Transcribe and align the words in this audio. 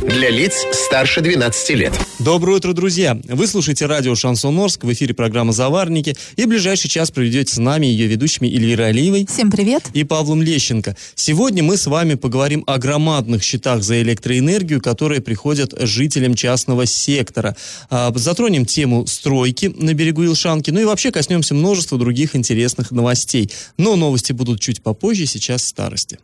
Для 0.00 0.30
лиц 0.30 0.54
старше 0.72 1.20
12 1.20 1.70
лет. 1.76 1.92
Доброе 2.18 2.56
утро, 2.56 2.72
друзья! 2.72 3.18
Вы 3.24 3.46
слушаете 3.46 3.84
радио 3.84 4.14
«Шансон 4.14 4.58
Орск», 4.58 4.84
в 4.84 4.92
эфире 4.94 5.12
программа 5.12 5.52
«Заварники», 5.52 6.16
и 6.36 6.46
ближайший 6.46 6.88
час 6.88 7.10
проведете 7.10 7.54
с 7.54 7.58
нами 7.58 7.84
ее 7.84 8.06
ведущими 8.06 8.48
Ильей 8.48 8.76
Алиевой. 8.82 9.26
Всем 9.26 9.50
привет! 9.50 9.82
И 9.92 10.04
Павлом 10.04 10.40
Лещенко. 10.40 10.96
Сегодня 11.14 11.62
мы 11.62 11.76
с 11.76 11.86
вами 11.86 12.14
поговорим 12.14 12.64
о 12.66 12.78
громадных 12.78 13.42
счетах 13.42 13.82
за 13.82 14.00
электроэнергию, 14.00 14.80
которые 14.80 15.20
приходят 15.20 15.74
жителям 15.78 16.34
частного 16.34 16.86
сектора. 16.86 17.54
А, 17.90 18.10
затронем 18.14 18.64
тему 18.64 19.06
стройки 19.06 19.66
на 19.66 19.92
берегу 19.92 20.24
Илшанки, 20.24 20.70
ну 20.70 20.80
и 20.80 20.84
вообще 20.84 21.12
коснемся 21.12 21.54
множества 21.54 21.98
других 21.98 22.34
интересных 22.34 22.90
новостей. 22.90 23.50
Но 23.76 23.96
новости 23.96 24.32
будут 24.32 24.62
чуть 24.62 24.82
попозже, 24.82 25.26
сейчас 25.26 25.62
старости. 25.62 26.18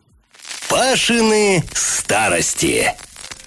Пашины 0.71 1.63
старости. 1.75 2.95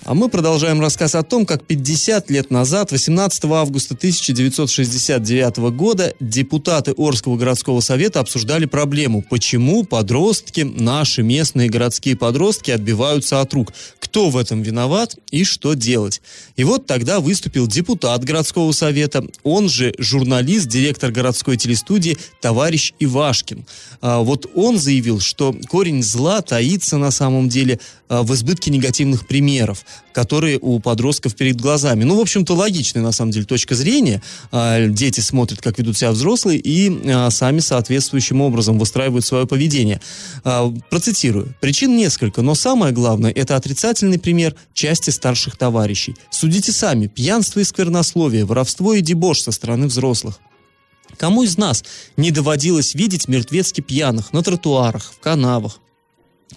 А 0.09 0.15
мы 0.15 0.27
продолжаем 0.27 0.81
рассказ 0.81 1.13
о 1.13 1.21
том, 1.21 1.45
как 1.45 1.63
50 1.65 2.31
лет 2.31 2.49
назад, 2.49 2.91
18 2.91 3.45
августа 3.45 3.93
1969 3.93 5.57
года, 5.71 6.15
депутаты 6.19 6.95
Орского 6.97 7.37
городского 7.37 7.79
совета 7.81 8.19
обсуждали 8.19 8.65
проблему, 8.65 9.21
почему 9.21 9.83
подростки, 9.83 10.61
наши 10.61 11.21
местные 11.21 11.69
городские 11.69 12.17
подростки, 12.17 12.71
отбиваются 12.71 13.39
от 13.39 13.53
рук. 13.53 13.71
Кто 13.99 14.31
в 14.31 14.37
этом 14.37 14.63
виноват 14.63 15.15
и 15.29 15.43
что 15.43 15.75
делать? 15.75 16.23
И 16.55 16.63
вот 16.63 16.87
тогда 16.87 17.19
выступил 17.19 17.67
депутат 17.67 18.23
городского 18.23 18.71
совета, 18.71 19.23
он 19.43 19.69
же 19.69 19.93
журналист, 19.99 20.65
директор 20.69 21.11
городской 21.11 21.55
телестудии 21.55 22.17
товарищ 22.41 22.93
Ивашкин. 22.97 23.63
А 24.01 24.21
вот 24.21 24.49
он 24.55 24.79
заявил, 24.79 25.19
что 25.19 25.55
корень 25.69 26.01
зла 26.01 26.41
таится 26.41 26.97
на 26.97 27.11
самом 27.11 27.47
деле 27.47 27.79
в 28.09 28.33
избытке 28.33 28.71
негативных 28.71 29.27
примеров 29.27 29.85
которые 30.19 30.59
у 30.61 30.81
подростков 30.81 31.33
перед 31.35 31.61
глазами. 31.61 32.03
Ну, 32.03 32.17
в 32.17 32.19
общем-то, 32.19 32.53
логичная, 32.53 33.01
на 33.01 33.13
самом 33.13 33.31
деле, 33.31 33.45
точка 33.45 33.73
зрения. 33.73 34.21
А, 34.51 34.87
дети 34.87 35.21
смотрят, 35.21 35.61
как 35.61 35.77
ведут 35.79 35.97
себя 35.97 36.11
взрослые, 36.11 36.59
и 36.59 36.91
а, 37.09 37.29
сами 37.29 37.59
соответствующим 37.59 38.41
образом 38.41 38.77
выстраивают 38.77 39.25
свое 39.25 39.47
поведение. 39.47 40.01
Процитирую. 40.89 41.55
Причин 41.61 41.95
несколько, 41.95 42.41
но 42.41 42.53
самое 42.53 42.93
главное– 42.93 43.31
это 43.35 43.55
отрицательный 43.55 44.19
пример 44.19 44.55
части 44.73 45.09
старших 45.09 45.55
товарищей. 45.55 46.15
Судите 46.29 46.73
сами. 46.73 47.07
Пьянство 47.07 47.61
и 47.61 47.63
сквернословие, 47.63 48.43
воровство 48.43 48.93
и 48.93 49.01
дебош 49.01 49.41
со 49.41 49.51
стороны 49.51 49.87
взрослых. 49.87 50.39
Кому 51.17 51.43
из 51.43 51.57
нас 51.57 51.85
не 52.17 52.31
доводилось 52.31 52.93
видеть 52.93 53.29
мертвецки 53.29 53.79
пьяных 53.79 54.33
на 54.33 54.43
тротуарах, 54.43 55.13
в 55.15 55.19
канавах, 55.19 55.79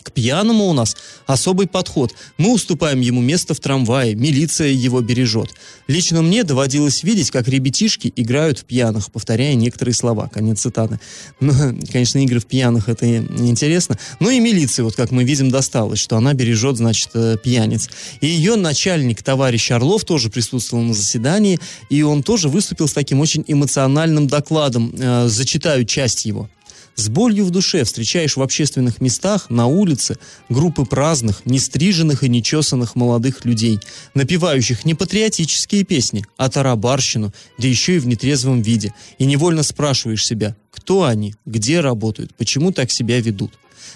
к 0.03 0.13
пьяному 0.13 0.67
у 0.67 0.73
нас 0.73 0.97
особый 1.27 1.67
подход. 1.67 2.15
Мы 2.39 2.53
уступаем 2.53 3.01
ему 3.01 3.21
место 3.21 3.55
в 3.55 3.61
трамвае, 3.61 4.15
милиция 4.15 4.69
его 4.69 5.01
бережет. 5.01 5.51
Лично 5.87 6.23
мне 6.23 6.45
доводилось 6.45 7.03
видеть, 7.03 7.31
как 7.31 7.49
ребятишки 7.49 8.13
играют 8.17 8.61
в 8.61 8.65
пьяных, 8.65 9.11
повторяя 9.11 9.55
некоторые 9.55 9.95
слова. 9.95 10.29
Конец 10.29 10.61
цитаты. 10.61 10.99
Ну, 11.41 11.53
конечно, 11.93 12.19
игры 12.19 12.41
в 12.41 12.47
пьяных 12.47 12.89
это 12.89 13.19
интересно. 13.19 13.99
Но 14.21 14.31
и 14.31 14.41
милиции, 14.41 14.83
вот 14.83 14.95
как 14.95 15.11
мы 15.11 15.25
видим, 15.25 15.51
досталось, 15.51 15.99
что 15.99 16.17
она 16.17 16.35
бережет, 16.35 16.77
значит, 16.77 17.11
э, 17.15 17.37
пьяниц. 17.43 17.91
И 18.21 18.27
ее 18.27 18.57
начальник, 18.57 19.23
товарищ 19.23 19.71
Орлов, 19.71 20.05
тоже 20.05 20.31
присутствовал 20.31 20.83
на 20.83 20.95
заседании, 20.95 21.61
и 21.91 22.03
он 22.03 22.23
тоже 22.23 22.49
выступил 22.49 22.89
с 22.89 22.93
таким 22.93 23.21
очень 23.21 23.45
эмоциональным 23.47 24.27
докладом. 24.27 24.95
Э, 24.99 25.29
зачитаю 25.29 25.85
часть 25.85 26.25
его. 26.25 26.49
С 26.95 27.09
болью 27.09 27.47
в 27.47 27.51
душе 27.51 27.85
встречаешь 27.85 28.37
в 28.37 28.43
общественных 28.43 29.01
местах, 29.01 29.49
на 29.49 29.67
улице, 29.67 30.19
группы 30.49 30.85
праздных, 30.85 31.47
нестриженных 31.47 32.23
и 32.23 32.29
нечесанных 32.29 32.97
молодых 32.97 33.45
людей, 33.45 33.81
напевающих 34.15 34.85
не 34.85 34.95
патриотические 34.95 35.85
песни, 35.85 36.25
а 36.37 36.51
тарабарщину, 36.51 37.33
да 37.59 37.67
еще 37.67 37.97
и 37.97 37.99
в 37.99 38.07
нетрезвом 38.07 38.61
виде, 38.61 38.93
и 39.19 39.25
невольно 39.25 39.63
спрашиваешь 39.63 40.25
себя, 40.25 40.55
кто 40.71 41.05
они, 41.05 41.35
где 41.47 41.81
работают, 41.81 42.35
почему 42.35 42.73
так 42.73 42.91
себя 42.91 43.21
ведут. 43.21 43.53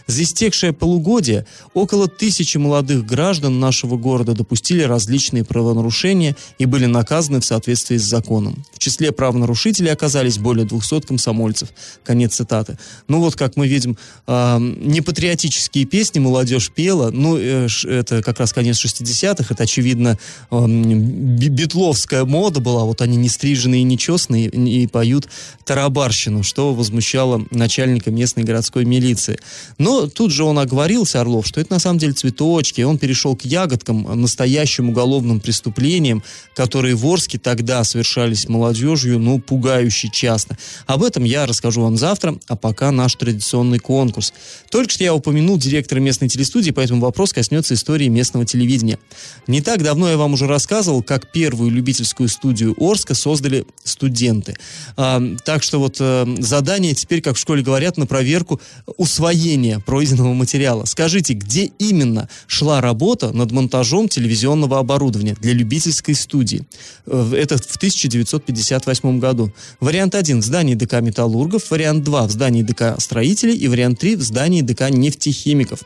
За 0.07 0.23
истекшее 0.23 0.73
полугодие 0.73 1.47
около 1.75 2.09
тысячи 2.09 2.59
молодых 2.59 3.05
граждан 3.05 3.61
нашего 3.61 3.97
города 3.97 4.35
допустили 4.35 4.83
различные 4.83 5.45
правонарушения 5.45 6.37
и 6.59 6.67
были 6.67 6.87
наказаны 6.87 7.41
в 7.41 7.45
соответствии 7.45 7.97
с 7.97 8.03
законом. 8.03 8.65
В 8.73 8.79
числе 8.79 9.13
правонарушителей 9.13 9.93
оказались 9.93 10.39
более 10.39 10.67
200 10.67 11.03
комсомольцев. 11.03 11.71
Конец 12.05 12.35
цитаты. 12.35 12.79
Ну 13.09 13.21
вот, 13.21 13.37
как 13.37 13.57
мы 13.57 13.67
видим, 13.69 13.97
э, 14.27 14.59
непатриотические 14.59 15.87
песни 15.87 16.19
молодежь 16.19 16.71
пела, 16.71 17.11
ну, 17.11 17.37
э, 17.37 17.69
это 17.85 18.23
как 18.23 18.39
раз 18.39 18.53
конец 18.53 18.77
60-х, 18.85 19.55
это, 19.55 19.63
очевидно, 19.63 20.19
э, 20.51 20.67
битловская 20.67 22.25
мода 22.25 22.61
была, 22.61 22.85
вот 22.85 23.01
они 23.01 23.17
не 23.17 23.29
стриженные 23.29 23.81
и 23.81 23.85
не 23.85 23.99
честные 23.99 24.47
и 24.47 24.87
поют 24.87 25.29
тарабарщину, 25.65 26.43
что 26.43 26.75
возмущало 26.75 27.45
начальника 27.51 28.11
местной 28.11 28.45
городской 28.45 28.85
милиции. 28.85 29.39
Но 29.79 30.07
тут 30.09 30.33
же 30.33 30.45
он 30.45 30.59
оговорился, 30.59 31.21
Орлов, 31.21 31.47
что 31.47 31.61
это 31.61 31.73
на 31.73 31.79
самом 31.79 31.99
деле 31.99 32.13
цветочки, 32.13 32.81
он 32.81 32.99
перешел 32.99 33.37
к 33.37 33.45
ягодкам, 33.45 34.21
настоящим 34.21 34.89
уголовным 34.89 35.41
преступлениям, 35.41 36.23
которые 36.55 36.95
в 36.95 37.07
Орске 37.07 37.39
тогда 37.39 37.85
совершались 37.85 38.49
молодежью, 38.49 39.19
ну, 39.19 39.39
пугающе 39.39 40.09
часто. 40.11 40.57
Об 40.87 41.03
этом 41.03 41.25
я 41.25 41.47
расскажу 41.47 41.83
вам 41.83 41.97
завтра, 41.97 42.39
а 42.49 42.57
пока 42.57 42.91
наш 42.91 43.15
традиционный 43.17 43.79
конкурс. 43.79 44.33
Только 44.71 44.91
что 44.91 45.05
я 45.05 45.15
упомянул 45.15 45.59
директора 45.59 46.01
местной 46.01 46.29
телестудии, 46.29 46.71
поэтому 46.71 47.01
вопрос 47.03 47.33
коснется 47.33 47.75
истории 47.75 48.09
местного 48.09 48.47
телевидения. 48.47 48.99
Не 49.47 49.61
так 49.61 49.83
давно 49.83 50.09
я 50.09 50.17
вам 50.17 50.33
уже 50.33 50.47
рассказывал, 50.47 51.03
как 51.03 51.33
первую 51.33 51.71
любительскую 51.71 52.29
студию 52.29 52.75
Орска 52.79 53.15
создали 53.15 53.67
студенты. 53.85 54.57
А, 54.97 55.23
так 55.45 55.63
что 55.63 55.79
вот 55.79 55.97
а, 56.01 56.27
задание 56.39 56.95
теперь, 56.95 57.21
как 57.21 57.37
в 57.37 57.39
школе 57.39 57.63
говорят, 57.63 57.97
на 57.97 58.07
проверку 58.07 58.61
усвоения 58.97 59.66
изучения 59.67 59.81
пройденного 59.81 60.35
материала. 60.35 60.85
Скажите, 60.85 61.35
где 61.35 61.71
именно 61.79 62.29
шла 62.47 62.81
работа 62.81 63.33
над 63.33 63.53
монтажом 63.53 64.09
телевизионного 64.09 64.79
оборудования 64.79 65.37
для 65.41 65.53
любительской 65.53 66.15
студии? 66.15 66.65
Э, 67.07 67.33
это 67.37 67.57
в 67.59 67.77
1958 67.77 69.19
году. 69.19 69.53
Вариант 69.81 70.15
1 70.15 70.41
в 70.41 70.45
здании 70.45 70.75
ДК 70.75 71.01
«Металлургов», 71.01 71.71
вариант 71.71 72.05
2 72.05 72.27
в 72.27 72.31
здании 72.31 72.63
ДК 72.63 73.01
«Строителей» 73.01 73.57
и 73.57 73.69
вариант 73.69 73.99
3 74.01 74.17
в 74.17 74.23
здании 74.23 74.63
ДК 74.63 74.91
«Нефтехимиков». 74.91 75.81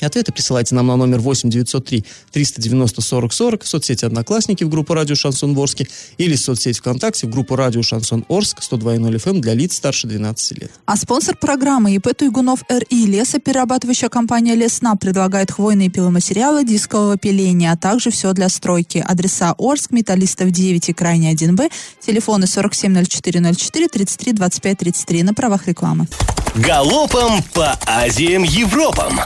Ответы 0.00 0.32
присылайте 0.32 0.74
нам 0.74 0.86
на 0.86 0.96
номер 0.96 1.18
8 1.18 1.50
903 1.50 2.04
390 2.32 3.02
40 3.02 3.32
40 3.32 3.62
в 3.64 3.68
соцсети 3.68 4.04
«Одноклассники» 4.04 4.64
в 4.64 4.68
группу 4.68 4.94
«Радио 4.94 5.14
Шансон 5.14 5.54
Ворске» 5.54 5.88
или 6.18 6.36
в 6.36 6.40
соцсети 6.40 6.78
ВКонтакте 6.78 7.26
в 7.26 7.30
группу 7.30 7.56
«Радио 7.56 7.82
Шансон 7.82 8.24
Орск» 8.28 8.58
102.0 8.60 9.16
FM 9.16 9.30
эм 9.30 9.40
для 9.40 9.54
лиц 9.54 9.76
старше 9.76 10.06
12 10.06 10.58
лет. 10.58 10.70
А 10.86 10.96
спонсор 10.96 11.36
программы 11.36 11.94
ИП 11.94 12.16
Туйгунов 12.16 12.60
РИ 12.68 13.06
лесоперерабатывающая 13.06 14.08
компания 14.08 14.54
«Лесна» 14.54 14.96
предлагает 14.96 15.50
хвойные 15.50 15.90
пиломатериалы 15.90 16.64
дискового 16.64 17.16
пиления, 17.16 17.72
а 17.72 17.76
также 17.76 18.10
все 18.10 18.32
для 18.32 18.48
стройки. 18.48 19.04
Адреса 19.06 19.54
Орск, 19.58 19.90
Металлистов 19.90 20.50
9 20.50 20.88
и 20.88 20.92
Крайне 20.92 21.32
1Б, 21.34 21.70
телефоны 22.00 22.44
470404 22.44 23.88
33 23.88 24.32
25 24.32 24.78
33 24.78 25.22
на 25.22 25.34
правах 25.34 25.66
рекламы. 25.66 26.06
Галопом 26.54 27.42
по 27.52 27.78
Азиям 27.86 28.42
Европам! 28.42 29.20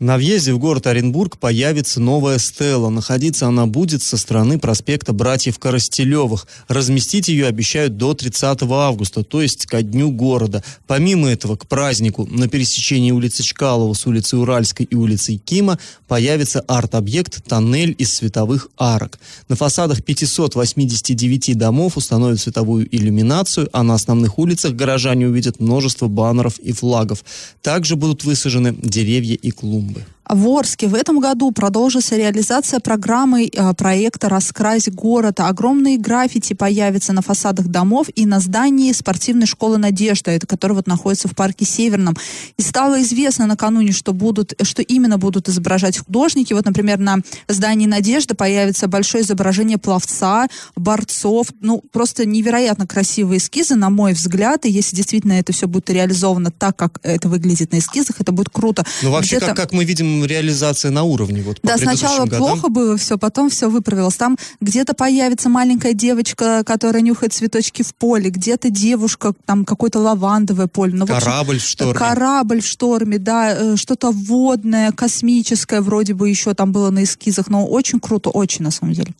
На 0.00 0.16
въезде 0.16 0.54
в 0.54 0.58
город 0.58 0.86
Оренбург 0.86 1.36
появится 1.36 2.00
новая 2.00 2.38
стела. 2.38 2.88
Находиться 2.88 3.46
она 3.46 3.66
будет 3.66 4.02
со 4.02 4.16
стороны 4.16 4.58
проспекта 4.58 5.12
братьев 5.12 5.58
Коростелевых. 5.58 6.46
Разместить 6.68 7.28
ее 7.28 7.46
обещают 7.46 7.98
до 7.98 8.14
30 8.14 8.62
августа, 8.62 9.22
то 9.22 9.42
есть 9.42 9.66
ко 9.66 9.82
дню 9.82 10.10
города. 10.10 10.64
Помимо 10.86 11.28
этого, 11.28 11.56
к 11.56 11.66
празднику 11.66 12.24
на 12.24 12.48
пересечении 12.48 13.10
улицы 13.10 13.42
Чкалова 13.42 13.92
с 13.92 14.06
улицы 14.06 14.38
Уральской 14.38 14.86
и 14.86 14.94
улицы 14.94 15.36
Кима 15.36 15.78
появится 16.08 16.60
арт-объект 16.60 17.44
«Тоннель 17.44 17.94
из 17.98 18.14
световых 18.14 18.68
арок». 18.78 19.20
На 19.50 19.56
фасадах 19.56 20.02
589 20.02 21.58
домов 21.58 21.98
установят 21.98 22.40
световую 22.40 22.88
иллюминацию, 22.90 23.68
а 23.74 23.82
на 23.82 23.96
основных 23.96 24.38
улицах 24.38 24.72
горожане 24.72 25.28
увидят 25.28 25.60
множество 25.60 26.08
баннеров 26.08 26.58
и 26.58 26.72
флагов. 26.72 27.22
Также 27.60 27.96
будут 27.96 28.24
высажены 28.24 28.74
деревья 28.74 29.34
и 29.34 29.50
клумбы 29.50 29.89
бы. 29.92 30.19
В 30.32 30.46
Орске 30.46 30.86
в 30.86 30.94
этом 30.94 31.18
году 31.18 31.50
продолжится 31.50 32.16
реализация 32.16 32.78
программы 32.78 33.50
э, 33.52 33.74
проекта 33.74 34.28
«Раскрась 34.28 34.88
город». 34.88 35.40
Огромные 35.40 35.98
граффити 35.98 36.52
появятся 36.52 37.12
на 37.12 37.20
фасадах 37.20 37.66
домов 37.66 38.06
и 38.14 38.26
на 38.26 38.38
здании 38.38 38.92
спортивной 38.92 39.48
школы 39.48 39.78
«Надежда», 39.78 40.30
это 40.30 40.46
которая 40.46 40.76
вот 40.76 40.86
находится 40.86 41.26
в 41.26 41.34
парке 41.34 41.64
Северном. 41.64 42.16
И 42.56 42.62
стало 42.62 43.02
известно 43.02 43.46
накануне, 43.48 43.90
что, 43.90 44.12
будут, 44.12 44.54
что 44.62 44.82
именно 44.82 45.18
будут 45.18 45.48
изображать 45.48 45.98
художники. 45.98 46.52
Вот, 46.52 46.64
например, 46.64 46.98
на 47.00 47.16
здании 47.48 47.86
«Надежда» 47.86 48.36
появится 48.36 48.86
большое 48.86 49.24
изображение 49.24 49.78
пловца, 49.78 50.46
борцов. 50.76 51.48
Ну, 51.60 51.82
просто 51.90 52.24
невероятно 52.24 52.86
красивые 52.86 53.38
эскизы, 53.38 53.74
на 53.74 53.90
мой 53.90 54.12
взгляд. 54.12 54.64
И 54.64 54.70
если 54.70 54.94
действительно 54.94 55.32
это 55.32 55.52
все 55.52 55.66
будет 55.66 55.90
реализовано 55.90 56.52
так, 56.52 56.76
как 56.76 57.00
это 57.02 57.28
выглядит 57.28 57.72
на 57.72 57.78
эскизах, 57.78 58.20
это 58.20 58.30
будет 58.30 58.50
круто. 58.50 58.86
Ну, 59.02 59.10
вообще, 59.10 59.40
как, 59.40 59.56
как 59.56 59.72
мы 59.72 59.84
видим, 59.84 60.19
реализация 60.24 60.90
на 60.90 61.02
уровне. 61.02 61.42
Вот, 61.42 61.58
да, 61.62 61.78
сначала 61.78 62.24
годам. 62.24 62.38
плохо 62.38 62.68
было 62.68 62.96
все, 62.96 63.18
потом 63.18 63.50
все 63.50 63.68
выправилось. 63.68 64.16
Там 64.16 64.36
где-то 64.60 64.94
появится 64.94 65.48
маленькая 65.48 65.92
девочка, 65.92 66.62
которая 66.64 67.02
нюхает 67.02 67.32
цветочки 67.32 67.82
в 67.82 67.94
поле, 67.94 68.30
где-то 68.30 68.70
девушка, 68.70 69.32
там 69.44 69.64
какое-то 69.64 69.98
лавандовое 69.98 70.66
поле. 70.66 70.94
Ну, 70.94 71.06
корабль 71.06 71.54
в, 71.54 71.56
общем, 71.56 71.66
в 71.66 71.70
шторме. 71.70 71.94
Корабль 71.94 72.60
в 72.60 72.66
шторме, 72.66 73.18
да, 73.18 73.54
э, 73.54 73.76
что-то 73.76 74.10
водное, 74.10 74.92
космическое 74.92 75.80
вроде 75.80 76.14
бы 76.14 76.28
еще 76.28 76.54
там 76.54 76.72
было 76.72 76.90
на 76.90 77.04
эскизах, 77.04 77.48
но 77.48 77.66
очень 77.66 78.00
круто, 78.00 78.30
очень 78.30 78.64
на 78.64 78.70
самом 78.70 78.94
деле. 78.94 79.12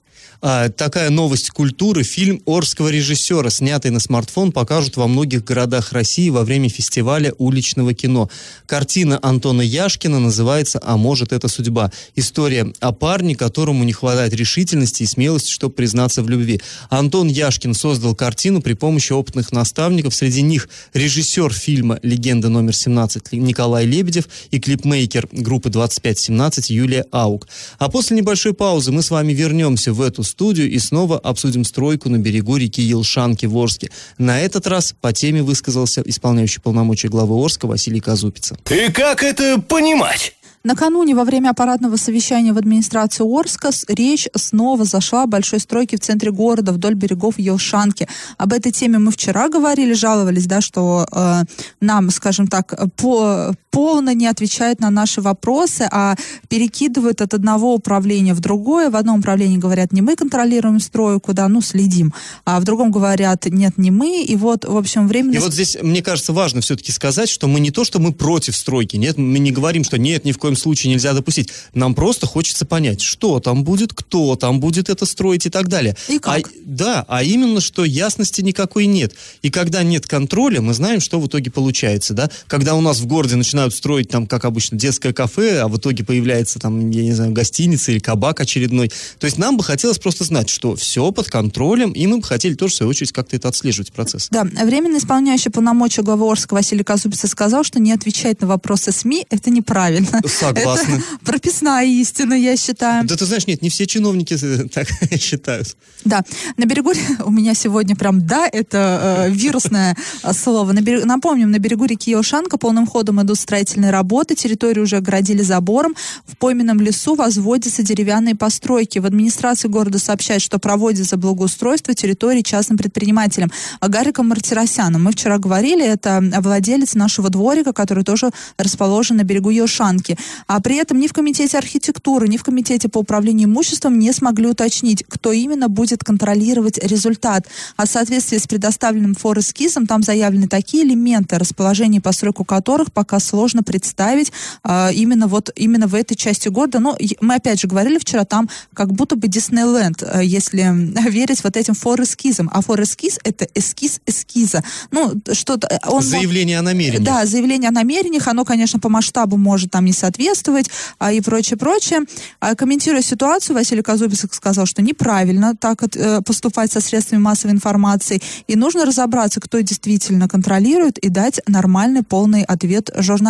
А, 0.42 0.70
такая 0.70 1.10
новость 1.10 1.50
культуры. 1.50 2.02
Фильм 2.02 2.40
Орского 2.46 2.88
режиссера, 2.88 3.50
снятый 3.50 3.90
на 3.90 4.00
смартфон, 4.00 4.52
покажут 4.52 4.96
во 4.96 5.06
многих 5.06 5.44
городах 5.44 5.92
России 5.92 6.30
во 6.30 6.44
время 6.44 6.70
фестиваля 6.70 7.34
уличного 7.36 7.92
кино. 7.92 8.30
Картина 8.66 9.18
Антона 9.22 9.60
Яшкина 9.60 10.18
называется 10.18 10.80
«А 10.90 10.96
может, 10.96 11.32
это 11.32 11.46
судьба». 11.46 11.92
История 12.16 12.66
о 12.80 12.90
парне, 12.90 13.36
которому 13.36 13.84
не 13.84 13.92
хватает 13.92 14.34
решительности 14.34 15.04
и 15.04 15.06
смелости, 15.06 15.48
чтобы 15.48 15.72
признаться 15.72 16.20
в 16.20 16.28
любви. 16.28 16.60
Антон 16.88 17.28
Яшкин 17.28 17.74
создал 17.74 18.16
картину 18.16 18.60
при 18.60 18.72
помощи 18.72 19.12
опытных 19.12 19.52
наставников. 19.52 20.16
Среди 20.16 20.42
них 20.42 20.68
режиссер 20.92 21.52
фильма 21.52 22.00
«Легенда 22.02 22.48
номер 22.48 22.72
17» 22.72 23.36
Николай 23.36 23.86
Лебедев 23.86 24.24
и 24.50 24.58
клипмейкер 24.58 25.28
группы 25.30 25.70
2517 25.70 26.70
Юлия 26.70 27.06
Аук. 27.12 27.46
А 27.78 27.88
после 27.88 28.16
небольшой 28.16 28.52
паузы 28.52 28.90
мы 28.90 29.02
с 29.02 29.12
вами 29.12 29.32
вернемся 29.32 29.92
в 29.92 30.02
эту 30.02 30.24
студию 30.24 30.68
и 30.68 30.80
снова 30.80 31.20
обсудим 31.20 31.62
стройку 31.62 32.08
на 32.08 32.18
берегу 32.18 32.56
реки 32.56 32.82
Елшанки 32.82 33.46
в 33.46 33.56
Орске. 33.56 33.92
На 34.18 34.40
этот 34.40 34.66
раз 34.66 34.92
по 35.00 35.12
теме 35.12 35.44
высказался 35.44 36.02
исполняющий 36.04 36.60
полномочия 36.60 37.06
главы 37.06 37.40
Орска 37.40 37.66
Василий 37.66 38.00
Казупица. 38.00 38.58
И 38.68 38.90
как 38.90 39.22
это 39.22 39.60
понимать? 39.60 40.34
Накануне 40.62 41.14
во 41.14 41.24
время 41.24 41.50
аппаратного 41.50 41.96
совещания 41.96 42.52
в 42.52 42.58
администрации 42.58 43.24
Орска 43.24 43.70
речь 43.88 44.28
снова 44.36 44.84
зашла 44.84 45.22
о 45.22 45.26
большой 45.26 45.58
стройке 45.58 45.96
в 45.96 46.00
центре 46.00 46.30
города 46.30 46.72
вдоль 46.72 46.94
берегов 46.94 47.38
Елшанки. 47.38 48.06
Об 48.36 48.52
этой 48.52 48.70
теме 48.70 48.98
мы 48.98 49.10
вчера 49.10 49.48
говорили, 49.48 49.94
жаловались, 49.94 50.46
да, 50.46 50.60
что 50.60 51.06
э, 51.10 51.44
нам, 51.80 52.10
скажем 52.10 52.46
так, 52.46 52.74
по, 52.96 53.54
полно 53.70 54.12
не 54.12 54.26
отвечают 54.26 54.80
на 54.80 54.90
наши 54.90 55.20
вопросы, 55.20 55.88
а 55.90 56.16
перекидывают 56.48 57.20
от 57.20 57.34
одного 57.34 57.74
управления 57.74 58.34
в 58.34 58.40
другое. 58.40 58.90
В 58.90 58.96
одном 58.96 59.20
управлении 59.20 59.56
говорят, 59.56 59.92
не 59.92 60.02
мы 60.02 60.16
контролируем 60.16 60.80
стройку, 60.80 61.32
да, 61.32 61.48
ну 61.48 61.60
следим, 61.60 62.12
а 62.44 62.60
в 62.60 62.64
другом 62.64 62.90
говорят, 62.90 63.46
нет, 63.46 63.78
не 63.78 63.90
мы. 63.90 64.22
И 64.22 64.36
вот, 64.36 64.64
в 64.64 64.76
общем, 64.76 65.08
временно... 65.08 65.34
И 65.34 65.38
вот 65.38 65.52
здесь, 65.52 65.76
мне 65.80 66.02
кажется, 66.02 66.32
важно 66.32 66.60
все-таки 66.60 66.92
сказать, 66.92 67.28
что 67.28 67.46
мы 67.46 67.60
не 67.60 67.70
то, 67.70 67.84
что 67.84 67.98
мы 68.00 68.12
против 68.12 68.56
стройки, 68.56 68.96
нет, 68.96 69.16
мы 69.16 69.38
не 69.38 69.52
говорим, 69.52 69.84
что 69.84 69.98
нет, 69.98 70.24
ни 70.24 70.32
в 70.32 70.38
коем 70.38 70.56
случае 70.56 70.92
нельзя 70.92 71.12
допустить. 71.12 71.50
Нам 71.74 71.94
просто 71.94 72.26
хочется 72.26 72.66
понять, 72.66 73.00
что 73.00 73.40
там 73.40 73.64
будет, 73.64 73.94
кто 73.94 74.36
там 74.36 74.60
будет 74.60 74.88
это 74.88 75.06
строить 75.06 75.46
и 75.46 75.50
так 75.50 75.68
далее. 75.68 75.96
И 76.08 76.18
как? 76.18 76.46
А, 76.46 76.50
да, 76.64 77.04
а 77.08 77.22
именно, 77.22 77.60
что 77.60 77.84
ясности 77.84 78.40
никакой 78.40 78.86
нет. 78.86 79.14
И 79.42 79.50
когда 79.50 79.82
нет 79.82 80.06
контроля, 80.06 80.60
мы 80.60 80.74
знаем, 80.74 81.00
что 81.00 81.20
в 81.20 81.26
итоге 81.26 81.50
получается, 81.50 82.14
да? 82.14 82.30
Когда 82.46 82.74
у 82.74 82.80
нас 82.80 83.00
в 83.00 83.06
городе 83.06 83.36
начинают 83.36 83.59
строить 83.68 84.08
там, 84.08 84.26
как 84.26 84.44
обычно, 84.44 84.78
детское 84.78 85.12
кафе, 85.12 85.60
а 85.60 85.68
в 85.68 85.76
итоге 85.76 86.04
появляется 86.04 86.58
там, 86.58 86.90
я 86.90 87.02
не 87.02 87.12
знаю, 87.12 87.32
гостиница 87.32 87.92
или 87.92 87.98
кабак 87.98 88.40
очередной. 88.40 88.90
То 89.18 89.26
есть 89.26 89.38
нам 89.38 89.56
бы 89.56 89.64
хотелось 89.64 89.98
просто 89.98 90.24
знать, 90.24 90.48
что 90.48 90.76
все 90.76 91.10
под 91.12 91.28
контролем, 91.28 91.92
и 91.92 92.06
мы 92.06 92.18
бы 92.18 92.22
хотели 92.22 92.54
тоже, 92.54 92.74
в 92.74 92.76
свою 92.76 92.90
очередь, 92.90 93.12
как-то 93.12 93.36
это 93.36 93.48
отслеживать 93.48 93.92
процесс. 93.92 94.28
Да, 94.30 94.44
временно 94.44 94.96
исполняющий 94.96 95.50
полномочия 95.50 96.02
главы 96.02 96.30
Орска 96.30 96.54
Василий 96.54 96.84
Казубица 96.84 97.28
сказал, 97.28 97.64
что 97.64 97.80
не 97.80 97.92
отвечать 97.92 98.40
на 98.40 98.46
вопросы 98.46 98.92
СМИ– 98.92 99.26
это 99.30 99.50
неправильно. 99.50 100.20
Согласны. 100.26 100.94
Это 100.94 101.02
прописная 101.24 101.84
истина, 101.86 102.34
я 102.34 102.56
считаю. 102.56 103.06
Да 103.06 103.16
ты 103.16 103.26
знаешь, 103.26 103.46
нет, 103.46 103.62
не 103.62 103.68
все 103.68 103.86
чиновники 103.86 104.36
так 104.72 104.88
считают. 105.20 105.76
Да. 106.04 106.22
На 106.56 106.64
берегу 106.64 106.92
у 107.24 107.30
меня 107.30 107.54
сегодня 107.54 107.96
прям 107.96 108.26
«да»— 108.26 108.48
это 108.52 109.26
э, 109.28 109.30
вирусное 109.30 109.96
э, 110.22 110.32
слово. 110.32 110.72
На 110.72 110.80
берег, 110.80 111.04
напомним, 111.04 111.50
на 111.50 111.58
берегу 111.58 111.84
реки 111.84 112.14
Ошанка 112.14 112.56
полным 112.56 112.86
ходом 112.86 113.20
идут 113.22 113.38
строительные 113.50 113.90
работы, 113.90 114.36
территорию 114.36 114.84
уже 114.84 114.98
оградили 114.98 115.42
забором. 115.42 115.96
В 116.24 116.36
пойменном 116.36 116.78
лесу 116.78 117.16
возводятся 117.16 117.82
деревянные 117.82 118.36
постройки. 118.36 119.00
В 119.00 119.06
администрации 119.06 119.66
города 119.66 119.98
сообщают, 119.98 120.40
что 120.40 120.60
проводится 120.60 121.16
благоустройство 121.16 121.92
территории 121.92 122.42
частным 122.42 122.78
предпринимателем 122.78 123.50
Гариком 123.80 124.28
Мартиросяном. 124.28 125.02
Мы 125.02 125.10
вчера 125.10 125.38
говорили, 125.38 125.84
это 125.84 126.22
владелец 126.40 126.94
нашего 126.94 127.28
дворика, 127.28 127.72
который 127.72 128.04
тоже 128.04 128.30
расположен 128.56 129.16
на 129.16 129.24
берегу 129.24 129.50
Ешанки. 129.50 130.16
А 130.46 130.60
при 130.60 130.76
этом 130.76 131.00
ни 131.00 131.08
в 131.08 131.12
комитете 131.12 131.58
архитектуры, 131.58 132.28
ни 132.28 132.36
в 132.36 132.44
комитете 132.44 132.88
по 132.88 132.98
управлению 132.98 133.48
имуществом 133.48 133.98
не 133.98 134.12
смогли 134.12 134.46
уточнить, 134.46 135.02
кто 135.08 135.32
именно 135.32 135.68
будет 135.68 136.04
контролировать 136.04 136.78
результат. 136.78 137.48
А 137.76 137.86
в 137.86 137.90
соответствии 137.90 138.38
с 138.38 138.46
предоставленным 138.46 139.16
форескизом 139.16 139.88
там 139.88 140.04
заявлены 140.04 140.46
такие 140.46 140.84
элементы, 140.84 141.36
расположение 141.36 142.00
постройку 142.00 142.44
которых 142.44 142.92
пока 142.92 143.18
сложно 143.18 143.39
представить 143.62 144.32
а, 144.62 144.90
именно 144.92 145.26
вот 145.26 145.50
именно 145.56 145.86
в 145.86 145.94
этой 145.94 146.14
части 146.14 146.48
города. 146.48 146.78
Но 146.78 146.96
мы 147.20 147.34
опять 147.34 147.60
же 147.60 147.68
говорили 147.68 147.98
вчера, 147.98 148.24
там 148.24 148.48
как 148.74 148.92
будто 148.92 149.16
бы 149.16 149.28
Диснейленд, 149.28 150.02
э, 150.02 150.20
если 150.24 150.62
верить 151.10 151.42
вот 151.44 151.56
этим 151.56 151.74
форескизам. 151.74 152.50
А 152.52 152.60
форескиз 152.62 153.18
это 153.24 153.46
эскиз 153.54 154.00
эскиза. 154.06 154.62
Ну, 154.90 155.14
что-то... 155.32 155.66
Э, 155.68 155.78
он, 155.86 156.02
заявление 156.02 156.58
о 156.58 156.62
намерениях. 156.62 157.02
Да, 157.02 157.26
заявление 157.26 157.68
о 157.68 157.72
намерениях, 157.72 158.28
оно, 158.28 158.44
конечно, 158.44 158.78
по 158.78 158.88
масштабу 158.88 159.36
может 159.36 159.70
там 159.70 159.84
не 159.84 159.92
соответствовать 159.92 160.70
а, 160.98 161.12
и 161.12 161.20
прочее, 161.20 161.56
прочее. 161.56 162.00
А, 162.40 162.54
комментируя 162.54 163.02
ситуацию, 163.02 163.56
Василий 163.56 163.82
Казубис 163.82 164.24
сказал, 164.32 164.66
что 164.66 164.82
неправильно 164.82 165.54
так 165.56 165.82
э, 165.82 166.20
поступать 166.22 166.72
со 166.72 166.80
средствами 166.80 167.20
массовой 167.20 167.52
информации, 167.52 168.20
и 168.46 168.56
нужно 168.56 168.84
разобраться, 168.84 169.40
кто 169.40 169.60
действительно 169.60 170.28
контролирует, 170.28 170.98
и 170.98 171.08
дать 171.08 171.40
нормальный, 171.46 172.02
полный 172.02 172.42
ответ 172.42 172.90
журналистам. 172.96 173.29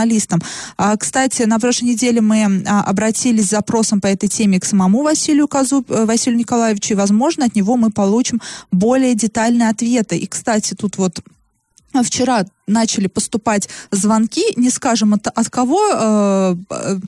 А, 0.76 0.96
кстати, 0.96 1.42
на 1.42 1.58
прошлой 1.58 1.90
неделе 1.90 2.20
мы 2.20 2.64
а, 2.66 2.82
обратились 2.82 3.46
с 3.46 3.50
запросом 3.50 4.00
по 4.00 4.06
этой 4.06 4.28
теме 4.28 4.60
к 4.60 4.64
самому 4.64 5.02
Василию, 5.02 5.48
Казуб, 5.48 5.90
э, 5.90 6.04
Василию 6.04 6.38
Николаевичу, 6.38 6.94
и, 6.94 6.96
возможно, 6.96 7.46
от 7.46 7.54
него 7.54 7.76
мы 7.76 7.90
получим 7.90 8.40
более 8.70 9.14
детальные 9.14 9.68
ответы. 9.68 10.16
И, 10.16 10.26
кстати, 10.26 10.74
тут 10.74 10.98
вот 10.98 11.22
Вчера 12.04 12.44
начали 12.68 13.08
поступать 13.08 13.68
звонки, 13.90 14.44
не 14.56 14.70
скажем 14.70 15.12
от, 15.12 15.26
от 15.26 15.50
кого, 15.50 15.80
э, 15.92 16.56
э, 16.70 16.98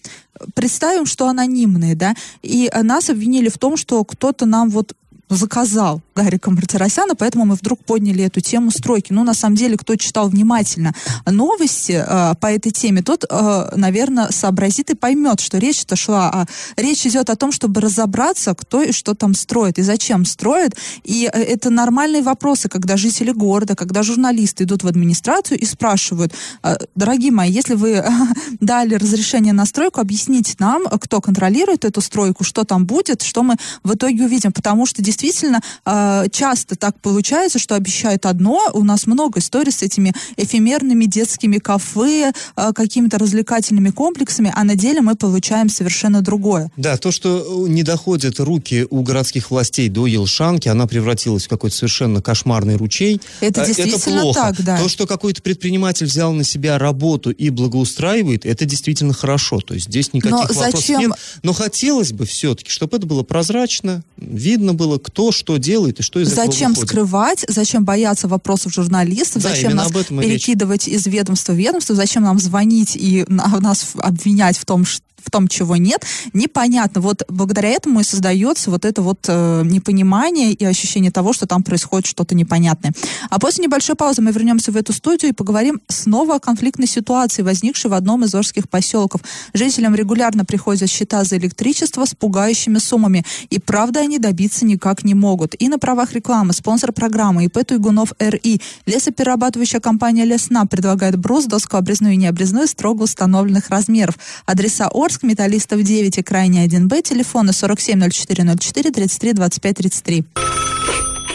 представим, 0.55 1.07
что 1.07 1.29
анонимные, 1.29 1.95
да, 1.95 2.17
и 2.43 2.69
нас 2.83 3.09
обвинили 3.09 3.49
в 3.49 3.59
том, 3.59 3.77
что 3.77 4.03
кто-то 4.05 4.45
нам 4.45 4.71
вот 4.71 4.95
заказал 5.29 6.03
Гарика 6.15 6.51
Мартиросяна, 6.51 7.15
поэтому 7.15 7.45
мы 7.45 7.55
вдруг 7.55 7.85
подняли 7.85 8.25
эту 8.25 8.41
тему 8.41 8.71
стройки. 8.71 9.13
Ну, 9.13 9.25
на 9.25 9.35
самом 9.35 9.57
деле, 9.57 9.77
кто 9.77 9.97
читал 9.97 10.29
внимательно 10.29 10.95
новости 11.27 12.05
э, 12.07 12.35
по 12.41 12.47
этой 12.47 12.71
теме, 12.71 13.03
тот, 13.03 13.25
э, 13.29 13.69
наверное, 13.77 14.31
сообразит 14.31 14.91
и 14.91 14.95
поймет, 14.95 15.41
что 15.41 15.59
речь-то 15.59 15.97
шла, 15.97 16.31
а 16.31 16.47
речь 16.77 17.07
идет 17.07 17.31
о 17.31 17.37
том, 17.37 17.53
чтобы 17.53 17.81
разобраться, 17.81 18.55
кто 18.55 18.83
и 18.83 18.93
что 18.93 19.15
там 19.15 19.35
строит, 19.35 19.79
и 19.79 19.83
зачем 19.83 20.25
строит. 20.25 20.77
И 21.05 21.31
э, 21.33 21.43
это 21.43 21.71
нормальные 21.71 22.23
вопросы, 22.23 22.69
когда 22.69 22.97
жители 22.97 23.33
города, 23.33 23.75
когда 23.75 24.03
журналисты 24.03 24.65
идут 24.65 24.85
в 24.85 24.89
администрацию 24.89 25.59
и 25.59 25.65
спрашивают, 25.65 26.33
э, 26.63 26.77
дорогие 26.95 27.33
мои, 27.33 27.51
если 27.51 27.75
вы 27.75 27.93
э, 27.93 28.09
дали 28.61 28.95
разрешение 28.95 29.53
на 29.53 29.67
стройку, 29.67 30.01
объясните 30.01 30.55
нам, 30.59 30.85
кто 30.85 31.21
контролирует 31.21 31.85
эту 31.85 32.01
стройку, 32.01 32.45
что 32.45 32.65
там 32.65 32.85
будет, 32.87 33.23
что 33.23 33.43
мы 33.43 33.57
в 33.83 33.95
итоге 33.95 34.25
увидим, 34.25 34.53
потому 34.53 34.87
что 34.87 35.03
действительно 35.03 35.61
э, 35.85 36.02
э, 36.25 36.29
часто 36.31 36.77
так 36.77 36.99
получается, 37.01 37.59
что 37.59 37.75
обещают 37.75 38.27
одно, 38.27 38.61
у 38.73 38.85
нас 38.85 39.07
много 39.07 39.41
историй 39.41 39.73
с 39.73 39.83
этими 39.83 40.13
эфемерными 40.37 41.05
детскими 41.05 41.59
кафе, 41.59 42.33
э, 42.57 42.73
какими-то 42.75 43.19
развлекательными 43.19 43.91
комплексами, 43.91 44.53
а 44.55 44.65
на 44.65 44.75
деле 44.75 45.01
мы 45.01 45.17
получаем 45.17 45.69
совершенно 45.69 46.23
другое. 46.23 46.71
Да, 46.77 46.97
то, 46.97 47.11
что 47.11 47.67
не 47.69 47.83
доходят 47.83 48.41
руки 48.41 48.87
у 48.91 49.03
городских 49.03 49.51
властей 49.51 49.89
до 49.89 50.07
Елшанки, 50.07 50.69
она 50.69 50.87
превратилась 50.87 51.47
в 51.47 51.49
какой-то 51.49 51.77
совершенно 51.77 52.21
кошмарный 52.23 52.77
ручей. 52.77 53.21
Это 53.41 53.65
действительно 53.65 53.97
это 53.97 54.23
плохо. 54.23 54.41
так, 54.41 54.65
да. 54.65 54.79
То, 54.79 54.89
что 54.89 55.07
какой-то 55.07 55.43
предприниматель 55.43 56.07
взял 56.07 56.33
на 56.33 56.45
себя 56.45 56.79
работу 56.79 57.31
и 57.31 57.51
благоустраивает, 57.51 58.47
это 58.47 58.65
действительно 58.65 59.13
хорошо. 59.13 59.61
То 59.61 59.75
есть 59.75 59.87
здесь 59.87 60.13
никаких 60.13 60.33
Но 60.33 60.43
вопросов 60.43 60.81
зачем... 60.81 61.01
нет. 61.01 61.13
Но 61.43 61.53
хотелось 61.53 62.13
бы 62.13 62.27
все-таки, 62.27 62.71
чтобы 62.71 62.97
это 62.97 63.07
было 63.07 63.23
прозрачно, 63.23 64.03
видно 64.17 64.75
было, 64.75 64.99
кто 64.99 65.33
что 65.33 65.57
делает 65.57 65.92
и 66.01 66.03
что 66.03 66.21
из 66.21 66.29
Зачем 66.29 66.73
этого 66.73 66.85
скрывать, 66.87 67.45
зачем 67.49 67.85
бояться 67.85 68.29
вопросов 68.29 68.73
журналистов, 68.73 69.43
Да, 69.43 69.51
зачем 69.51 69.75
нас 69.77 69.91
и 69.91 69.95
речь. 69.95 70.09
перекидывать 70.47 70.89
из 70.89 71.07
ведомства 71.07 71.53
в 71.53 71.57
ведомство, 71.57 71.95
зачем 71.95 72.23
нам 72.25 72.39
звонить 72.39 72.97
и 72.97 73.25
на- 73.29 73.61
нас 73.61 73.91
обвинять 73.97 74.57
в 74.59 74.65
том, 74.65 74.85
что 74.85 75.05
в 75.25 75.31
том, 75.31 75.47
чего 75.47 75.77
нет, 75.77 76.05
непонятно. 76.33 77.01
Вот 77.01 77.23
благодаря 77.29 77.69
этому 77.69 78.01
и 78.01 78.03
создается 78.03 78.71
вот 78.73 78.85
это 78.85 79.03
вот 79.03 79.25
э, 79.29 79.63
непонимание 79.65 80.53
и 80.53 80.65
ощущение 80.65 81.13
того, 81.13 81.33
что 81.33 81.47
там 81.47 81.63
происходит 81.63 82.07
что-то 82.07 82.35
непонятное. 82.35 82.93
А 83.31 83.39
после 83.39 83.65
небольшой 83.65 83.95
паузы 83.95 84.21
мы 84.21 84.33
вернемся 84.33 84.73
в 84.73 84.77
эту 84.77 84.93
студию 84.93 85.31
и 85.31 85.35
поговорим 85.35 85.81
снова 85.87 86.35
о 86.35 86.41
конфликтной 86.41 86.89
ситуации, 86.89 87.43
возникшей 87.43 87.89
в 87.91 87.95
одном 87.95 88.25
из 88.25 88.35
Орских 88.35 88.69
поселков. 88.69 89.21
Жителям 89.55 89.95
регулярно 89.95 90.45
приходят 90.45 90.91
счета 90.91 91.23
за 91.23 91.37
электричество 91.39 92.05
с 92.05 92.15
пугающими 92.17 92.79
суммами. 92.79 93.25
И 93.49 93.61
правда 93.61 94.01
они 94.01 94.19
добиться 94.19 94.65
никак 94.65 95.05
не 95.05 95.15
могут. 95.15 95.55
И 95.61 95.69
на 95.69 95.79
правах 95.83 96.13
рекламы 96.13 96.53
спонсор 96.53 96.93
программы 96.93 97.47
ИП 97.47 97.67
Туйгунов 97.67 98.13
РИ. 98.21 98.61
Лесоперерабатывающая 98.87 99.81
компания 99.81 100.25
Лесна 100.25 100.65
предлагает 100.65 101.17
брус, 101.17 101.47
доску 101.47 101.77
обрезную 101.77 102.15
и 102.15 102.17
необрезную 102.17 102.69
строго 102.69 103.03
установленных 103.03 103.69
размеров. 103.69 104.15
Адреса 104.47 104.89
Орск, 104.93 105.25
Металлистов 105.25 105.83
9 105.83 106.19
и 106.19 106.23
Крайний 106.23 106.65
1Б, 106.67 107.03
телефоны 107.03 107.53
470404 107.53 108.91
33 108.93 109.33
25 109.33 109.77
33. 109.77 110.25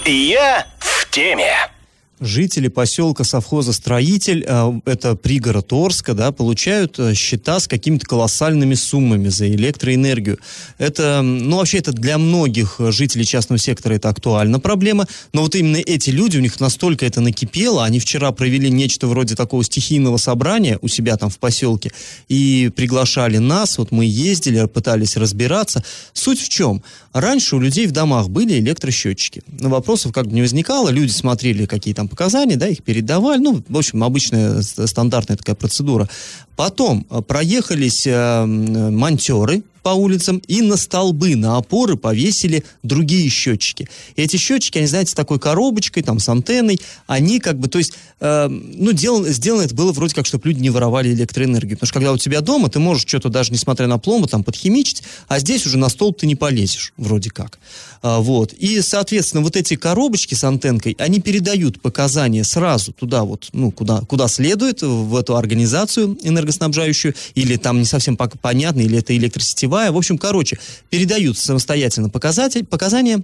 Я 0.05 0.65
в 0.79 1.11
теме. 1.11 1.76
Жители 2.19 2.67
поселка 2.67 3.23
совхоза 3.23 3.73
«Строитель», 3.73 4.43
э, 4.47 4.71
это 4.85 5.15
пригород 5.15 5.71
Орска, 5.71 6.15
да, 6.15 6.31
получают 6.31 6.97
э, 6.97 7.13
счета 7.13 7.59
с 7.59 7.67
какими-то 7.67 8.07
колоссальными 8.07 8.73
суммами 8.73 9.27
за 9.27 9.47
электроэнергию. 9.47 10.39
Это, 10.79 11.21
ну, 11.21 11.57
вообще, 11.57 11.77
это 11.77 11.91
для 11.91 12.17
многих 12.17 12.77
жителей 12.79 13.23
частного 13.23 13.59
сектора 13.59 13.93
это 13.93 14.09
актуальна 14.09 14.59
проблема, 14.59 15.05
но 15.31 15.43
вот 15.43 15.53
именно 15.53 15.77
эти 15.77 16.09
люди, 16.09 16.37
у 16.37 16.41
них 16.41 16.59
настолько 16.59 17.05
это 17.05 17.21
накипело, 17.21 17.85
они 17.85 17.99
вчера 17.99 18.31
провели 18.31 18.71
нечто 18.71 19.05
вроде 19.05 19.35
такого 19.35 19.63
стихийного 19.63 20.17
собрания 20.17 20.79
у 20.81 20.87
себя 20.87 21.17
там 21.17 21.29
в 21.29 21.37
поселке 21.37 21.91
и 22.29 22.71
приглашали 22.75 23.37
нас, 23.37 23.77
вот 23.77 23.91
мы 23.91 24.05
ездили, 24.05 24.65
пытались 24.65 25.17
разбираться. 25.17 25.83
Суть 26.13 26.41
в 26.41 26.49
чем? 26.49 26.81
Раньше 27.13 27.57
у 27.57 27.59
людей 27.59 27.85
в 27.85 27.91
домах 27.91 28.29
были 28.29 28.59
электросчетчики. 28.59 29.43
Но 29.47 29.69
вопросов 29.69 30.13
как 30.13 30.25
бы 30.25 30.33
не 30.33 30.41
возникало, 30.41 30.89
люди 30.89 31.11
смотрели, 31.11 31.67
какие 31.67 31.93
там 31.93 32.06
показания, 32.07 32.55
да, 32.55 32.67
их 32.67 32.83
передавали. 32.83 33.39
Ну, 33.39 33.63
в 33.67 33.77
общем, 33.77 34.03
обычная 34.03 34.61
ст- 34.61 34.87
стандартная 34.87 35.37
такая 35.37 35.55
процедура. 35.55 36.09
Потом 36.55 37.05
э, 37.09 37.21
проехались 37.21 38.07
э, 38.07 38.45
монтеры 38.45 39.63
по 39.87 39.91
улицам 39.91 40.41
и 40.49 40.61
на 40.61 40.75
столбы, 40.75 41.37
на 41.37 41.55
опоры 41.55 41.95
повесили 41.95 42.65
другие 42.83 43.29
счетчики. 43.29 43.87
И 44.17 44.21
эти 44.21 44.35
счетчики, 44.35 44.79
они, 44.79 44.87
знаете, 44.87 45.11
с 45.11 45.13
такой 45.13 45.39
коробочкой, 45.39 46.03
там, 46.03 46.19
с 46.19 46.27
антенной, 46.27 46.81
они 47.05 47.39
как 47.39 47.57
бы, 47.57 47.69
то 47.69 47.77
есть, 47.77 47.93
э, 48.19 48.49
ну, 48.49 48.91
делано, 48.91 49.29
сделано 49.29 49.61
это 49.61 49.73
было 49.73 49.93
вроде 49.93 50.13
как, 50.13 50.25
чтобы 50.25 50.49
люди 50.49 50.59
не 50.59 50.71
воровали 50.71 51.13
электроэнергию. 51.13 51.77
Потому 51.77 51.87
что 51.87 51.93
когда 51.93 52.11
у 52.11 52.17
тебя 52.17 52.41
дома, 52.41 52.67
ты 52.67 52.79
можешь 52.79 53.07
что-то 53.07 53.29
даже, 53.29 53.53
несмотря 53.53 53.87
на 53.87 53.97
пломбу, 53.97 54.27
там, 54.27 54.43
подхимичить, 54.43 55.03
а 55.29 55.39
здесь 55.39 55.65
уже 55.65 55.77
на 55.77 55.87
столб 55.87 56.17
ты 56.17 56.27
не 56.27 56.35
полезешь, 56.35 56.91
вроде 56.97 57.29
как. 57.29 57.57
А, 58.01 58.19
вот. 58.19 58.51
И, 58.51 58.81
соответственно, 58.81 59.41
вот 59.41 59.55
эти 59.55 59.77
коробочки 59.77 60.33
с 60.33 60.43
антенкой, 60.43 60.97
они 60.99 61.21
передают 61.21 61.81
показания 61.81 62.43
сразу 62.43 62.91
туда 62.91 63.23
вот, 63.23 63.47
ну, 63.53 63.71
куда, 63.71 64.01
куда 64.01 64.27
следует, 64.27 64.81
в 64.81 65.15
эту 65.15 65.37
организацию 65.37 66.17
энергоснабжающую, 66.21 67.15
или 67.35 67.55
там 67.55 67.79
не 67.79 67.85
совсем 67.85 68.17
понятно, 68.17 68.81
или 68.81 68.97
это 68.97 69.15
электросетевая. 69.15 69.76
В 69.91 69.97
общем, 69.97 70.17
короче, 70.17 70.59
передают 70.89 71.37
самостоятельно 71.37 72.09
показатель, 72.09 72.65
показания, 72.65 73.23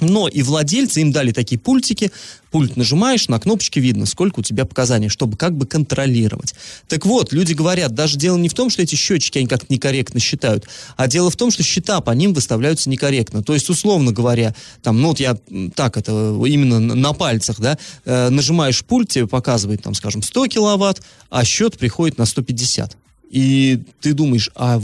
но 0.00 0.28
и 0.28 0.42
владельцы 0.42 1.00
им 1.00 1.12
дали 1.12 1.32
такие 1.32 1.58
пультики. 1.58 2.12
Пульт 2.50 2.76
нажимаешь, 2.76 3.28
на 3.28 3.38
кнопочке 3.38 3.80
видно, 3.80 4.06
сколько 4.06 4.40
у 4.40 4.42
тебя 4.42 4.64
показаний, 4.64 5.08
чтобы 5.08 5.36
как 5.36 5.56
бы 5.56 5.66
контролировать. 5.66 6.54
Так 6.86 7.04
вот, 7.04 7.32
люди 7.32 7.52
говорят, 7.52 7.94
даже 7.94 8.16
дело 8.16 8.36
не 8.36 8.48
в 8.48 8.54
том, 8.54 8.70
что 8.70 8.80
эти 8.80 8.94
счетчики 8.94 9.38
они 9.38 9.46
как-то 9.46 9.66
некорректно 9.72 10.20
считают, 10.20 10.66
а 10.96 11.08
дело 11.08 11.30
в 11.30 11.36
том, 11.36 11.50
что 11.50 11.62
счета 11.62 12.00
по 12.00 12.12
ним 12.12 12.32
выставляются 12.32 12.88
некорректно. 12.88 13.42
То 13.42 13.54
есть, 13.54 13.68
условно 13.68 14.12
говоря, 14.12 14.54
там, 14.82 15.00
ну 15.00 15.08
вот 15.08 15.20
я 15.20 15.36
так 15.74 15.96
это 15.96 16.12
именно 16.46 16.78
на 16.78 17.12
пальцах, 17.12 17.60
да, 17.60 17.76
э, 18.04 18.28
нажимаешь 18.30 18.84
пульт, 18.84 19.10
тебе 19.10 19.26
показывает, 19.26 19.82
там, 19.82 19.94
скажем, 19.94 20.22
100 20.22 20.46
киловатт, 20.46 21.02
а 21.28 21.44
счет 21.44 21.76
приходит 21.76 22.18
на 22.18 22.24
150. 22.24 22.96
И 23.30 23.82
ты 24.00 24.14
думаешь, 24.14 24.50
а 24.54 24.80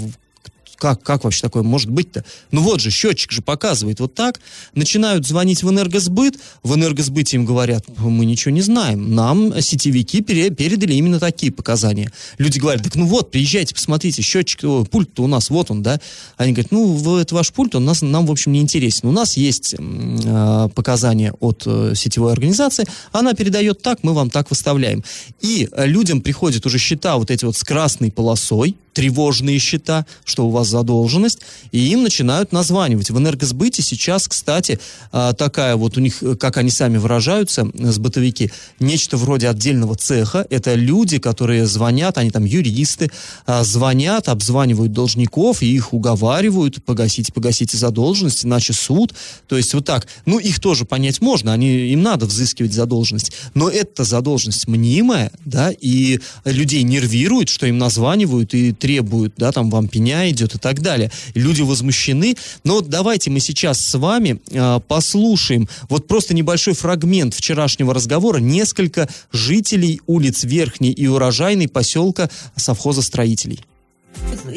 как, 0.76 1.02
как 1.02 1.24
вообще 1.24 1.42
такое 1.42 1.62
может 1.62 1.90
быть-то? 1.90 2.24
Ну 2.50 2.62
вот 2.62 2.80
же, 2.80 2.90
счетчик 2.90 3.32
же 3.32 3.42
показывает 3.42 4.00
вот 4.00 4.14
так. 4.14 4.40
Начинают 4.74 5.26
звонить 5.26 5.62
в 5.62 5.70
энергосбыт, 5.70 6.38
в 6.62 6.74
энергосбыте 6.74 7.36
им 7.36 7.44
говорят, 7.44 7.84
мы 7.98 8.24
ничего 8.24 8.52
не 8.52 8.62
знаем, 8.62 9.14
нам 9.14 9.60
сетевики 9.60 10.20
пере- 10.20 10.50
передали 10.50 10.94
именно 10.94 11.20
такие 11.20 11.52
показания. 11.52 12.10
Люди 12.38 12.58
говорят, 12.58 12.82
так 12.82 12.94
ну 12.94 13.06
вот, 13.06 13.30
приезжайте, 13.30 13.74
посмотрите, 13.74 14.22
счетчик, 14.22 14.60
пульт-то 14.90 15.24
у 15.24 15.26
нас, 15.26 15.50
вот 15.50 15.70
он, 15.70 15.82
да. 15.82 16.00
Они 16.36 16.52
говорят, 16.52 16.72
ну, 16.72 17.18
это 17.18 17.34
ваш 17.34 17.52
пульт, 17.52 17.74
он 17.74 17.84
нас, 17.84 18.02
нам, 18.02 18.26
в 18.26 18.30
общем, 18.30 18.52
не 18.52 18.60
интересен. 18.60 19.08
У 19.08 19.12
нас 19.12 19.36
есть 19.36 19.74
э, 19.78 20.68
показания 20.74 21.32
от 21.40 21.62
э, 21.66 21.92
сетевой 21.94 22.32
организации, 22.32 22.86
она 23.12 23.34
передает 23.34 23.82
так, 23.82 24.02
мы 24.02 24.12
вам 24.14 24.30
так 24.30 24.50
выставляем. 24.50 25.04
И 25.40 25.68
э, 25.70 25.86
людям 25.86 26.20
приходят 26.20 26.64
уже 26.66 26.78
счета 26.78 27.16
вот 27.16 27.30
эти 27.30 27.44
вот 27.44 27.56
с 27.56 27.64
красной 27.64 28.10
полосой, 28.10 28.76
тревожные 28.94 29.58
счета, 29.58 30.06
что 30.24 30.46
у 30.46 30.50
вас 30.50 30.68
задолженность, 30.68 31.40
и 31.72 31.78
им 31.78 32.02
начинают 32.02 32.52
названивать. 32.52 33.10
В 33.10 33.18
энергосбыте 33.18 33.82
сейчас, 33.82 34.28
кстати, 34.28 34.78
а, 35.12 35.32
такая 35.34 35.76
вот 35.76 35.96
у 35.96 36.00
них, 36.00 36.22
как 36.40 36.56
они 36.56 36.70
сами 36.70 36.96
выражаются, 36.96 37.68
сбытовики, 37.74 38.50
нечто 38.78 39.16
вроде 39.16 39.48
отдельного 39.48 39.96
цеха. 39.96 40.46
Это 40.48 40.74
люди, 40.74 41.18
которые 41.18 41.66
звонят, 41.66 42.16
они 42.16 42.30
там 42.30 42.44
юристы, 42.44 43.10
а, 43.46 43.64
звонят, 43.64 44.28
обзванивают 44.28 44.92
должников 44.92 45.62
и 45.62 45.66
их 45.66 45.92
уговаривают, 45.92 46.82
погасите, 46.84 47.32
погасите 47.32 47.76
задолженность, 47.76 48.44
иначе 48.44 48.72
суд. 48.72 49.14
То 49.48 49.56
есть 49.56 49.74
вот 49.74 49.84
так. 49.84 50.06
Ну, 50.24 50.38
их 50.38 50.60
тоже 50.60 50.84
понять 50.84 51.20
можно, 51.20 51.52
они, 51.52 51.88
им 51.88 52.02
надо 52.02 52.26
взыскивать 52.26 52.72
задолженность. 52.72 53.32
Но 53.54 53.68
эта 53.68 54.04
задолженность 54.04 54.68
мнимая, 54.68 55.32
да, 55.44 55.72
и 55.72 56.20
людей 56.44 56.82
нервирует, 56.82 57.48
что 57.48 57.66
им 57.66 57.78
названивают 57.78 58.54
и 58.54 58.72
требуют, 58.84 59.32
да, 59.38 59.50
там 59.50 59.70
вам 59.70 59.88
пеня 59.88 60.28
идет 60.28 60.56
и 60.56 60.58
так 60.58 60.82
далее. 60.82 61.10
Люди 61.32 61.62
возмущены. 61.62 62.36
Но 62.64 62.82
давайте 62.82 63.30
мы 63.30 63.40
сейчас 63.40 63.80
с 63.80 63.98
вами 63.98 64.42
э, 64.50 64.80
послушаем 64.86 65.70
вот 65.88 66.06
просто 66.06 66.34
небольшой 66.34 66.74
фрагмент 66.74 67.32
вчерашнего 67.32 67.94
разговора. 67.94 68.40
Несколько 68.40 69.08
жителей 69.32 70.02
улиц 70.06 70.44
Верхней 70.44 70.92
и 70.92 71.06
Урожайной 71.06 71.66
поселка 71.66 72.28
совхоза 72.56 73.00
строителей. 73.00 73.60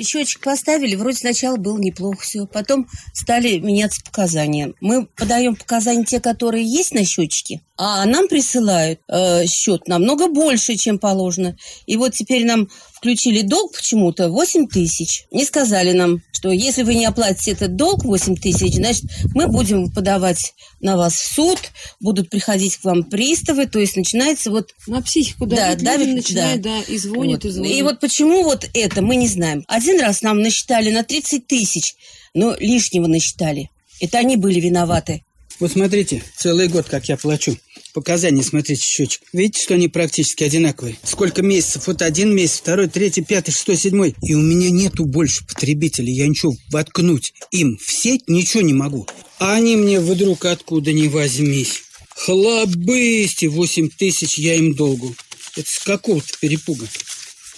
Счетчик 0.03 0.41
поставили, 0.41 0.95
вроде 0.95 1.19
сначала 1.19 1.55
было 1.55 1.77
неплохо 1.77 2.19
все, 2.19 2.45
потом 2.45 2.85
стали 3.13 3.59
меняться 3.59 4.01
показания. 4.03 4.73
Мы 4.81 5.05
подаем 5.05 5.55
показания 5.55 6.03
те, 6.03 6.19
которые 6.19 6.65
есть 6.65 6.93
на 6.93 7.05
счетчике, 7.05 7.61
а 7.77 8.05
нам 8.05 8.27
присылают 8.27 8.99
э, 9.07 9.45
счет 9.45 9.87
намного 9.87 10.27
больше, 10.27 10.75
чем 10.75 10.97
положено. 10.97 11.55
И 11.85 11.95
вот 11.95 12.13
теперь 12.13 12.45
нам 12.45 12.67
включили 12.93 13.41
долг 13.41 13.75
почему-то 13.75 14.29
8 14.29 14.67
тысяч. 14.67 15.25
Не 15.31 15.45
сказали 15.45 15.91
нам, 15.93 16.21
что 16.31 16.51
если 16.51 16.81
вы 16.81 16.95
не 16.95 17.05
оплатите 17.05 17.51
этот 17.51 17.75
долг 17.75 18.03
8 18.03 18.35
тысяч, 18.37 18.75
значит, 18.75 19.03
мы 19.35 19.47
будем 19.47 19.91
подавать 19.91 20.53
на 20.81 20.97
вас 20.97 21.13
в 21.13 21.33
суд, 21.33 21.59
будут 21.99 22.29
приходить 22.29 22.77
к 22.77 22.83
вам 22.83 23.03
приставы, 23.03 23.67
то 23.67 23.79
есть 23.79 23.95
начинается 23.95 24.49
вот 24.49 24.71
На 24.87 25.01
психику 25.01 25.45
Да, 25.45 25.75
давит, 25.75 25.83
давит, 25.83 26.15
начинает, 26.15 26.61
да. 26.61 26.79
да, 26.79 26.91
и 26.91 26.97
звонит, 26.97 27.43
вот. 27.43 27.45
и 27.45 27.49
звонит. 27.49 27.77
И 27.77 27.81
вот 27.83 27.99
почему 27.99 28.43
вот 28.43 28.67
это, 28.73 29.01
мы 29.03 29.15
не 29.15 29.27
знаем. 29.27 29.63
Один 29.67 29.99
раз 30.01 30.23
нам 30.23 30.41
насчитали 30.41 30.89
на 30.89 31.03
30 31.03 31.45
тысяч, 31.45 31.95
но 32.33 32.55
лишнего 32.59 33.05
насчитали. 33.05 33.69
Это 33.99 34.17
они 34.17 34.37
были 34.37 34.59
виноваты. 34.59 35.23
Вот 35.59 35.71
смотрите, 35.71 36.23
целый 36.35 36.67
год, 36.67 36.87
как 36.87 37.09
я 37.09 37.17
плачу. 37.17 37.57
Показания, 37.97 38.43
смотрите, 38.43 38.83
счетчик. 38.83 39.23
Видите, 39.33 39.63
что 39.63 39.73
они 39.73 39.87
практически 39.87 40.43
одинаковые? 40.43 40.99
Сколько 41.01 41.41
месяцев? 41.41 41.87
Вот 41.87 42.03
один 42.03 42.31
месяц, 42.31 42.59
второй, 42.59 42.87
третий, 42.87 43.23
пятый, 43.23 43.49
шестой, 43.49 43.75
седьмой. 43.75 44.13
И 44.21 44.35
у 44.35 44.39
меня 44.39 44.69
нету 44.69 45.05
больше 45.05 45.43
потребителей. 45.47 46.13
Я 46.13 46.27
ничего 46.27 46.55
воткнуть 46.69 47.33
им 47.49 47.79
в 47.83 47.91
сеть 47.91 48.27
ничего 48.27 48.61
не 48.61 48.73
могу. 48.73 49.07
А 49.39 49.55
они 49.55 49.77
мне 49.77 49.99
вдруг 49.99 50.45
откуда 50.45 50.93
ни 50.93 51.07
возьмись. 51.07 51.85
Хлобысти, 52.09 53.47
восемь 53.47 53.89
тысяч 53.89 54.37
я 54.37 54.53
им 54.53 54.75
долгу. 54.75 55.15
Это 55.55 55.67
с 55.67 55.79
какого-то 55.79 56.27
перепуга. 56.39 56.85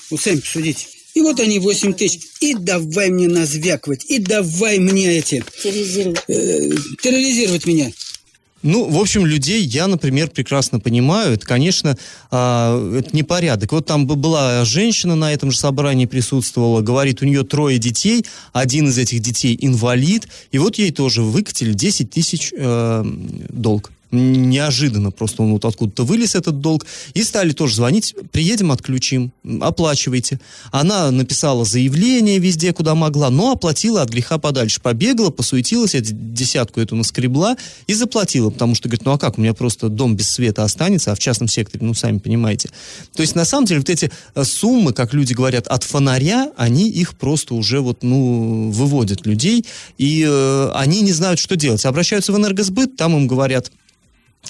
Вот 0.09 0.21
сами 0.21 0.39
посудите. 0.39 0.85
И 1.15 1.21
вот 1.21 1.41
они, 1.41 1.59
8 1.59 1.95
тысяч. 1.95 2.21
И 2.39 2.53
давай 2.53 3.09
мне 3.09 3.27
назвякивать, 3.27 4.05
и 4.05 4.19
давай 4.19 4.79
мне 4.79 5.17
эти... 5.17 5.43
Терроризировать. 5.61 6.23
Э, 6.29 6.69
терроризировать 7.01 7.65
меня. 7.65 7.91
Ну, 8.61 8.89
в 8.89 8.99
общем, 8.99 9.25
людей 9.25 9.63
я, 9.63 9.87
например, 9.87 10.29
прекрасно 10.29 10.79
понимаю. 10.79 11.33
Это, 11.33 11.45
конечно, 11.45 11.97
э, 12.31 12.99
это 12.99 13.15
непорядок. 13.15 13.71
Вот 13.71 13.85
там 13.85 14.05
была 14.05 14.65
женщина 14.65 15.15
на 15.15 15.33
этом 15.33 15.51
же 15.51 15.57
собрании 15.57 16.05
присутствовала, 16.05 16.81
говорит, 16.81 17.21
у 17.21 17.25
нее 17.25 17.43
трое 17.43 17.77
детей, 17.77 18.25
один 18.51 18.89
из 18.89 18.97
этих 18.97 19.21
детей 19.21 19.57
инвалид, 19.59 20.27
и 20.51 20.57
вот 20.57 20.77
ей 20.77 20.91
тоже 20.91 21.21
выкатили 21.21 21.73
10 21.73 22.09
тысяч 22.09 22.51
э, 22.55 23.03
долг 23.49 23.91
неожиданно 24.11 25.11
просто 25.11 25.43
он 25.43 25.53
вот 25.53 25.65
откуда-то 25.65 26.03
вылез 26.03 26.35
этот 26.35 26.61
долг, 26.61 26.85
и 27.13 27.23
стали 27.23 27.51
тоже 27.51 27.75
звонить, 27.75 28.15
приедем, 28.31 28.71
отключим, 28.71 29.31
оплачивайте. 29.61 30.39
Она 30.71 31.11
написала 31.11 31.65
заявление 31.65 32.39
везде, 32.39 32.73
куда 32.73 32.95
могла, 32.95 33.29
но 33.29 33.51
оплатила 33.51 34.01
от 34.01 34.09
греха 34.09 34.37
подальше. 34.37 34.81
Побегала, 34.81 35.29
посуетилась, 35.29 35.95
десятку 35.99 36.79
эту 36.79 36.95
наскребла 36.95 37.55
и 37.87 37.93
заплатила, 37.93 38.49
потому 38.49 38.75
что, 38.75 38.89
говорит, 38.89 39.05
ну 39.05 39.11
а 39.11 39.17
как, 39.17 39.37
у 39.37 39.41
меня 39.41 39.53
просто 39.53 39.89
дом 39.89 40.15
без 40.15 40.29
света 40.29 40.63
останется, 40.63 41.11
а 41.11 41.15
в 41.15 41.19
частном 41.19 41.47
секторе, 41.47 41.85
ну, 41.85 41.93
сами 41.93 42.19
понимаете. 42.19 42.69
То 43.13 43.21
есть, 43.21 43.35
на 43.35 43.45
самом 43.45 43.65
деле, 43.65 43.79
вот 43.79 43.89
эти 43.89 44.11
э, 44.35 44.43
суммы, 44.43 44.93
как 44.93 45.13
люди 45.13 45.33
говорят, 45.33 45.67
от 45.67 45.83
фонаря, 45.83 46.51
они 46.57 46.89
их 46.89 47.17
просто 47.17 47.53
уже 47.53 47.81
вот, 47.81 48.03
ну, 48.03 48.71
выводят 48.71 49.25
людей, 49.25 49.65
и 49.97 50.25
э, 50.27 50.71
они 50.73 51.01
не 51.01 51.11
знают, 51.11 51.39
что 51.39 51.55
делать. 51.55 51.85
Обращаются 51.85 52.31
в 52.31 52.37
энергосбыт, 52.37 52.95
там 52.95 53.15
им 53.15 53.27
говорят, 53.27 53.71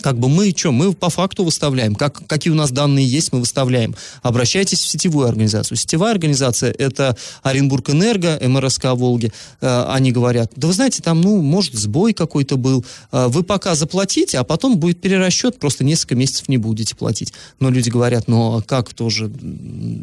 как 0.01 0.17
бы 0.17 0.29
мы 0.29 0.53
что, 0.55 0.71
мы 0.71 0.93
по 0.93 1.09
факту 1.09 1.43
выставляем, 1.43 1.95
как, 1.95 2.25
какие 2.27 2.51
у 2.51 2.55
нас 2.55 2.71
данные 2.71 3.05
есть, 3.05 3.33
мы 3.33 3.39
выставляем. 3.39 3.95
Обращайтесь 4.21 4.79
в 4.79 4.87
сетевую 4.87 5.27
организацию. 5.27 5.77
Сетевая 5.77 6.11
организация 6.13 6.71
это 6.71 7.17
Оренбург 7.43 7.89
Энерго, 7.89 8.39
МРСК 8.41 8.85
Волги. 8.93 9.31
Э, 9.61 9.85
они 9.89 10.11
говорят, 10.11 10.51
да 10.55 10.67
вы 10.67 10.73
знаете, 10.73 11.01
там, 11.01 11.21
ну, 11.21 11.41
может, 11.41 11.73
сбой 11.73 12.13
какой-то 12.13 12.55
был. 12.55 12.85
Э, 13.11 13.27
вы 13.27 13.43
пока 13.43 13.75
заплатите, 13.75 14.37
а 14.37 14.43
потом 14.43 14.77
будет 14.77 15.01
перерасчет, 15.01 15.59
просто 15.59 15.83
несколько 15.83 16.15
месяцев 16.15 16.47
не 16.47 16.57
будете 16.57 16.95
платить. 16.95 17.33
Но 17.59 17.69
люди 17.69 17.89
говорят, 17.89 18.27
ну, 18.27 18.57
а 18.57 18.61
как 18.61 18.93
тоже? 18.93 19.29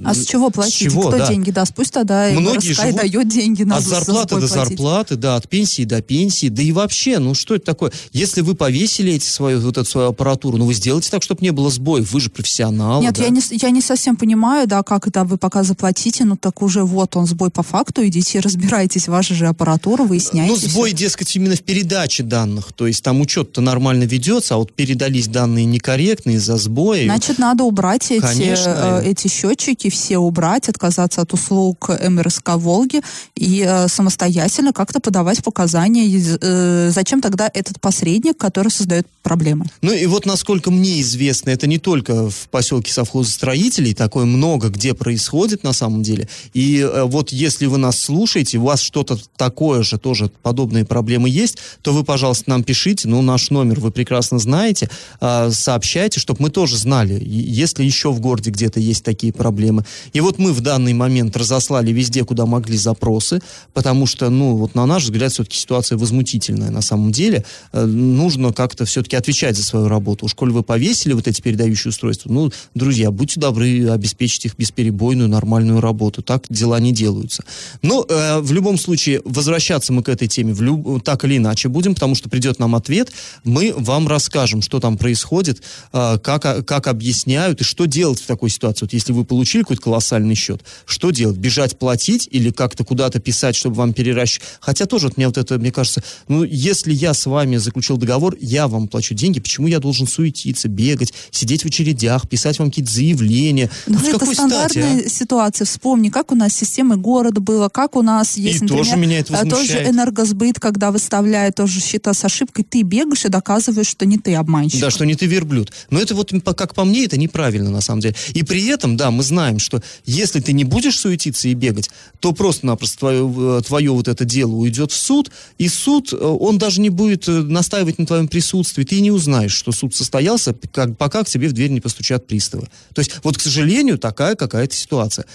А 0.05 0.15
с 0.15 0.27
чего 0.27 0.51
платить? 0.51 0.75
С 0.75 0.79
чего, 0.79 1.09
Кто 1.09 1.19
да. 1.19 1.29
деньги 1.29 1.51
даст? 1.51 1.75
Пусть 1.75 1.93
тогда 1.93 2.29
Многие 2.33 2.71
МРСК 2.71 2.83
живут 2.83 2.97
дает 2.97 3.29
деньги 3.29 3.63
на 3.63 3.77
От 3.77 3.85
зарплаты 3.85 4.35
до 4.35 4.49
платить. 4.49 4.51
зарплаты, 4.51 5.17
да, 5.17 5.37
от 5.37 5.49
пенсии 5.49 5.85
до 5.85 6.03
пенсии. 6.03 6.49
Да 6.49 6.63
и 6.63 6.73
вообще, 6.73 7.19
ну, 7.19 7.35
что 7.35 7.55
это 7.55 7.65
такое? 7.65 7.93
Если 8.13 8.41
вы 8.43 8.55
повесили 8.55 9.13
эти 9.13 9.27
свою 9.27 9.61
вот 9.61 9.76
эту 9.77 9.91
свою 9.91 10.09
аппаратуру, 10.09 10.57
ну 10.59 10.67
вы 10.67 10.75
сделайте 10.75 11.11
так, 11.11 11.23
чтобы 11.23 11.43
не 11.43 11.51
было 11.51 11.71
сбоев, 11.71 12.13
вы 12.13 12.21
же 12.21 12.31
профессионал. 12.31 13.01
Нет, 13.01 13.15
да? 13.15 13.25
я, 13.25 13.31
не, 13.31 13.41
я 13.51 13.71
не 13.71 13.81
совсем 13.81 14.17
понимаю, 14.17 14.67
да, 14.67 14.83
как 14.83 15.07
это 15.07 15.25
вы 15.25 15.37
пока 15.37 15.63
заплатите, 15.63 16.25
ну 16.25 16.37
так 16.37 16.63
уже 16.63 16.85
вот 16.85 17.17
он 17.17 17.27
сбой 17.27 17.51
по 17.51 17.63
факту, 17.63 18.07
идите 18.07 18.41
разбирайтесь, 18.47 19.09
ваша 19.09 19.35
же 19.35 19.47
аппаратура, 19.47 20.03
выясняйте. 20.03 20.53
Ну 20.53 20.57
сбой, 20.57 20.91
все. 20.91 20.99
дескать, 20.99 21.37
именно 21.37 21.57
в 21.57 21.63
передаче 21.63 22.23
данных, 22.23 22.73
то 22.73 22.87
есть 22.87 23.03
там 23.03 23.21
учет-то 23.21 23.61
нормально 23.61 24.05
ведется, 24.05 24.55
а 24.55 24.59
вот 24.59 24.73
передались 24.73 25.29
данные 25.29 25.65
некорректно 25.65 26.31
из-за 26.31 26.57
сбоя. 26.57 27.05
Значит, 27.05 27.39
надо 27.39 27.65
убрать 27.65 28.11
эти, 28.11 28.21
Конечно. 28.21 29.01
э, 29.03 29.11
эти 29.11 29.29
счетчики, 29.29 29.91
все 29.91 30.19
убрать, 30.19 30.69
отказаться 30.69 31.21
от 31.21 31.33
услуг 31.33 31.89
МРСК 31.89 32.57
Волги 32.57 33.03
и 33.35 33.65
э, 33.67 33.89
самостоятельно 33.89 34.73
как-то 34.73 35.01
подавать 35.01 35.43
показания. 35.43 36.07
Э, 36.41 36.91
зачем 36.93 37.21
тогда 37.21 37.51
этот 37.53 37.81
посредник, 37.81 38.37
который 38.37 38.69
создает 38.69 39.07
проблемы? 39.23 39.66
Ну 39.83 39.93
и 39.93 40.07
вот, 40.07 40.27
насколько 40.27 40.71
мне 40.71 41.01
известно, 41.01 41.51
это 41.51 41.67
не 41.67 41.79
только 41.79 42.31
в 42.31 42.49
поселке 42.51 42.93
совхозостроителей, 42.93 43.95
такое 43.95 44.25
много 44.25 44.69
где 44.69 44.95
происходит 44.95 45.63
на 45.63 45.73
самом 45.73 46.03
деле. 46.03 46.29
И 46.55 46.79
э, 46.81 47.05
вот 47.05 47.33
если 47.33 47.67
вы 47.67 47.79
нас 47.79 48.01
слушаете, 48.01 48.59
у 48.59 48.65
вас 48.65 48.81
что-то 48.81 49.19
такое 49.37 49.83
же, 49.83 49.99
тоже 49.99 50.31
подобные 50.43 50.85
проблемы 50.85 51.29
есть, 51.29 51.59
то 51.83 51.93
вы, 51.93 52.05
пожалуйста, 52.05 52.51
нам 52.51 52.63
пишите, 52.63 53.09
ну, 53.09 53.23
наш 53.23 53.51
номер 53.51 53.81
вы 53.81 53.91
прекрасно 53.91 54.39
знаете, 54.39 54.89
э, 55.21 55.51
сообщайте, 55.53 56.21
чтобы 56.21 56.43
мы 56.43 56.51
тоже 56.51 56.77
знали, 56.77 57.23
если 57.25 57.85
еще 57.85 58.11
в 58.11 58.21
городе 58.21 58.51
где-то 58.51 58.81
есть 58.81 59.05
такие 59.05 59.33
проблемы. 59.33 59.85
И 60.13 60.21
вот 60.21 60.39
мы 60.39 60.53
в 60.53 60.61
данный 60.61 60.93
момент 60.93 61.37
разослали 61.37 61.93
везде, 61.93 62.25
куда 62.25 62.47
могли 62.47 62.77
запросы, 62.77 63.41
потому 63.73 64.07
что, 64.07 64.31
ну, 64.31 64.57
вот 64.57 64.75
на 64.75 64.87
наш 64.87 65.05
взгляд, 65.05 65.33
все-таки 65.33 65.59
ситуация 65.59 65.99
возмутительная 65.99 66.71
на 66.71 66.83
самом 66.83 67.13
деле. 67.13 67.45
Э, 67.73 67.85
нужно 67.85 68.53
как-то 68.53 68.85
все-таки 68.85 69.17
отвечать 69.17 69.56
за 69.57 69.65
свою 69.65 69.89
работу. 69.89 70.27
Уж 70.27 70.35
коль 70.35 70.53
вы 70.53 70.63
повесили 70.63 71.13
вот 71.13 71.27
эти 71.27 71.41
передающие 71.41 71.91
устройства, 71.91 72.31
ну, 72.31 72.53
друзья, 72.75 73.11
будьте 73.11 73.41
добры, 73.41 73.89
обеспечить 73.91 74.45
их 74.45 74.57
бесперебойную, 74.57 75.29
нормальную 75.29 75.81
работу. 75.81 76.23
Так 76.23 76.45
дела 76.49 76.79
не 76.81 76.93
делаются. 76.93 77.45
Но 77.83 78.05
э, 78.09 78.41
в 78.41 78.53
любом 78.53 78.79
случае, 78.79 79.23
возвращаться 79.25 79.93
мы 79.93 80.03
к 80.03 80.09
этой 80.09 80.29
теме 80.29 80.53
в 80.53 80.63
люб... 80.63 81.03
так 81.03 81.25
или 81.25 81.37
иначе 81.37 81.69
будем, 81.69 81.95
потому 81.95 82.15
что 82.15 82.29
придет 82.29 82.59
нам 82.59 82.75
ответ, 82.75 83.13
мы 83.45 83.75
вам 83.77 84.09
расскажем, 84.09 84.63
что 84.63 84.81
там 84.81 84.97
происходит, 84.97 85.63
э, 85.93 86.19
как, 86.23 86.67
как 86.67 86.87
объясняют 86.87 87.61
и 87.61 87.65
что 87.65 87.87
делать 87.87 88.21
в 88.21 88.27
такой 88.27 88.51
ситуации. 88.51 88.85
Вот 88.85 88.93
если 88.93 89.13
вы 89.13 89.25
получили 89.25 89.63
какой-то 89.63 89.83
колоссальный 89.83 90.35
счет, 90.35 90.63
что 90.85 91.11
делать? 91.11 91.37
Бежать 91.37 91.79
платить 91.79 92.29
или 92.31 92.51
как-то 92.51 92.85
куда-то 92.85 93.21
писать, 93.21 93.57
чтобы 93.57 93.77
вам 93.77 93.93
переращивать? 93.93 94.47
Хотя 94.61 94.87
тоже 94.87 95.07
вот 95.07 95.17
мне 95.17 95.27
вот 95.27 95.39
это, 95.39 95.59
мне 95.59 95.73
кажется, 95.73 96.03
ну, 96.29 96.45
если 96.45 96.93
я 96.93 97.15
с 97.15 97.27
вами 97.27 97.57
заключил 97.57 97.97
договор, 97.97 98.37
я 98.41 98.69
вам 98.69 98.89
плачу 98.89 99.15
деньги, 99.15 99.41
почему 99.47 99.69
я 99.69 99.79
должен 99.79 100.07
суетиться, 100.07 100.69
бегать, 100.69 101.15
сидеть 101.31 101.63
в 101.63 101.67
очередях, 101.67 102.29
писать 102.29 102.59
вам 102.59 102.71
какие-то 102.71 102.93
заявления. 102.93 103.71
Ну, 103.87 103.99
это 103.99 104.19
какой 104.19 104.35
стандартная 104.35 104.99
стати, 104.99 105.07
а? 105.07 105.11
ситуация. 105.11 105.65
Вспомни, 105.65 106.09
как 106.09 106.33
у 106.33 106.35
нас 106.35 106.53
системы 106.53 106.97
города 106.97 107.41
было, 107.41 107.69
как 107.69 107.97
у 107.97 108.03
нас 108.03 108.37
есть, 108.37 108.59
и 108.59 108.63
например, 108.63 108.85
тоже 108.85 108.97
меня 108.97 109.19
это 109.21 109.33
возмущает. 109.33 109.69
тоже 109.69 109.91
энергосбыт, 109.91 110.59
когда 110.59 110.91
выставляет 110.91 111.55
тоже 111.55 111.81
счета 111.81 112.13
с 112.13 112.25
ошибкой, 112.25 112.65
ты 112.69 112.83
бегаешь 112.83 113.25
и 113.25 113.29
доказываешь, 113.29 113.87
что 113.87 114.05
не 114.05 114.19
ты 114.19 114.35
обманщик. 114.35 114.81
Да, 114.81 114.91
что 114.91 115.05
не 115.05 115.15
ты 115.15 115.27
верблюд. 115.27 115.73
Но 115.91 116.01
это 116.01 116.15
вот, 116.15 116.33
как 116.57 116.75
по 116.75 116.85
мне, 116.85 117.05
это 117.05 117.17
неправильно 117.17 117.71
на 117.71 117.81
самом 117.81 118.01
деле. 118.01 118.17
И 118.35 118.43
при 118.43 118.67
этом, 118.67 118.97
да, 118.97 119.11
мы 119.11 119.23
знаем, 119.23 119.59
что 119.59 119.83
если 120.05 120.41
ты 120.41 120.53
не 120.53 120.65
будешь 120.65 120.99
суетиться 120.99 121.49
и 121.49 121.55
бегать, 121.55 121.91
то 122.19 122.33
просто-напросто 122.33 122.99
твое, 122.99 123.59
э, 123.59 123.63
твое 123.65 123.93
вот 123.93 124.09
это 124.09 124.25
дело 124.25 124.55
уйдет 124.55 124.91
в 124.91 124.97
суд, 124.97 125.31
и 125.59 125.69
суд, 125.69 126.13
э, 126.13 126.17
он 126.17 126.59
даже 126.59 126.81
не 126.81 126.91
будет 126.91 127.29
э, 127.29 127.33
настаивать 127.43 127.99
на 127.99 128.07
твоем 128.07 128.27
присутствии, 128.27 128.83
ты 128.83 129.01
не 129.01 129.11
узнаешь, 129.11 129.36
что 129.49 129.73
суд 129.73 129.95
состоялся, 129.95 130.55
как, 130.73 130.97
пока 130.97 131.25
к 131.25 131.29
тебе 131.29 131.49
в 131.49 131.53
дверь 131.53 131.71
не 131.71 131.81
постучат 131.81 132.27
приставы. 132.27 132.69
То 132.95 133.01
есть, 133.01 133.13
вот, 133.23 133.37
к 133.39 133.41
сожалению, 133.41 133.99
такая 133.99 134.35
какая-то 134.35 134.75
ситуация. 134.75 135.27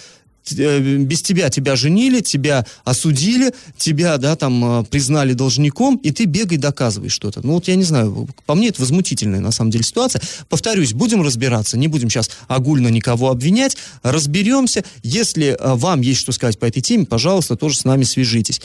Э, 0.57 0.97
без 0.97 1.21
тебя 1.21 1.49
тебя 1.49 1.75
женили, 1.75 2.21
тебя 2.21 2.65
осудили, 2.83 3.53
тебя, 3.77 4.17
да, 4.17 4.35
там, 4.35 4.81
э, 4.81 4.83
признали 4.85 5.33
должником, 5.33 5.97
и 5.97 6.11
ты 6.11 6.25
бегай 6.25 6.57
доказывай 6.57 7.09
что-то. 7.09 7.45
Ну, 7.45 7.53
вот 7.53 7.67
я 7.67 7.75
не 7.75 7.83
знаю, 7.83 8.27
по 8.45 8.55
мне 8.55 8.69
это 8.69 8.81
возмутительная, 8.81 9.39
на 9.39 9.51
самом 9.51 9.71
деле, 9.71 9.83
ситуация. 9.83 10.21
Повторюсь, 10.49 10.93
будем 10.93 11.21
разбираться, 11.21 11.77
не 11.77 11.87
будем 11.87 12.09
сейчас 12.09 12.31
огульно 12.47 12.87
никого 12.87 13.29
обвинять, 13.29 13.77
разберемся. 14.01 14.83
Если 15.03 15.57
э, 15.57 15.75
вам 15.75 16.01
есть 16.01 16.19
что 16.19 16.31
сказать 16.31 16.57
по 16.57 16.65
этой 16.65 16.81
теме, 16.81 17.05
пожалуйста, 17.05 17.55
тоже 17.55 17.77
с 17.77 17.85
нами 17.85 18.03
свяжитесь. 18.03 18.61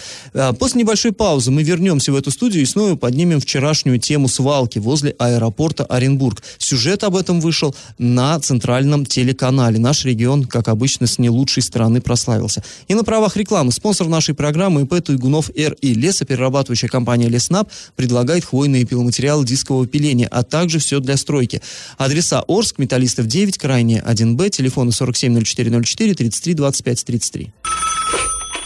После 0.58 0.80
небольшой 0.80 1.12
паузы 1.12 1.50
мы 1.50 1.62
вернемся 1.62 2.12
в 2.12 2.16
эту 2.16 2.30
студию 2.30 2.62
и 2.62 2.66
снова 2.66 2.96
поднимем 2.96 3.40
вчерашнюю 3.40 3.98
тему 3.98 4.28
свалки 4.28 4.78
возле 4.78 5.14
аэропорта 5.18 5.84
Оренбург. 5.84 6.42
Сюжет 6.58 7.04
об 7.04 7.16
этом 7.16 7.40
вышел 7.40 7.74
на 7.98 8.38
центральном 8.40 9.06
телеканале. 9.06 9.78
Наш 9.78 10.04
регион, 10.04 10.44
как 10.44 10.68
обычно, 10.68 11.06
с 11.06 11.18
не 11.18 11.30
лучшей 11.30 11.62
стороны 11.66 12.00
прославился. 12.00 12.62
И 12.88 12.94
на 12.94 13.04
правах 13.04 13.36
рекламы 13.36 13.72
спонсор 13.72 14.08
нашей 14.08 14.34
программы 14.34 14.82
ИП 14.82 15.02
Туйгунов 15.02 15.50
РИ. 15.54 15.94
Лесоперерабатывающая 15.94 16.88
компания 16.88 17.28
Леснаб 17.28 17.68
предлагает 17.96 18.44
хвойные 18.44 18.84
пиломатериалы 18.84 19.44
дискового 19.44 19.86
пиления, 19.86 20.28
а 20.30 20.42
также 20.42 20.78
все 20.78 21.00
для 21.00 21.16
стройки. 21.16 21.60
Адреса 21.98 22.42
Орск, 22.46 22.78
Металлистов 22.78 23.26
9, 23.26 23.58
Крайне 23.58 24.02
1Б, 24.06 24.50
телефоны 24.50 24.92
470404 24.92 26.14
33 26.14 26.54
25 26.54 27.04
33. 27.04 27.52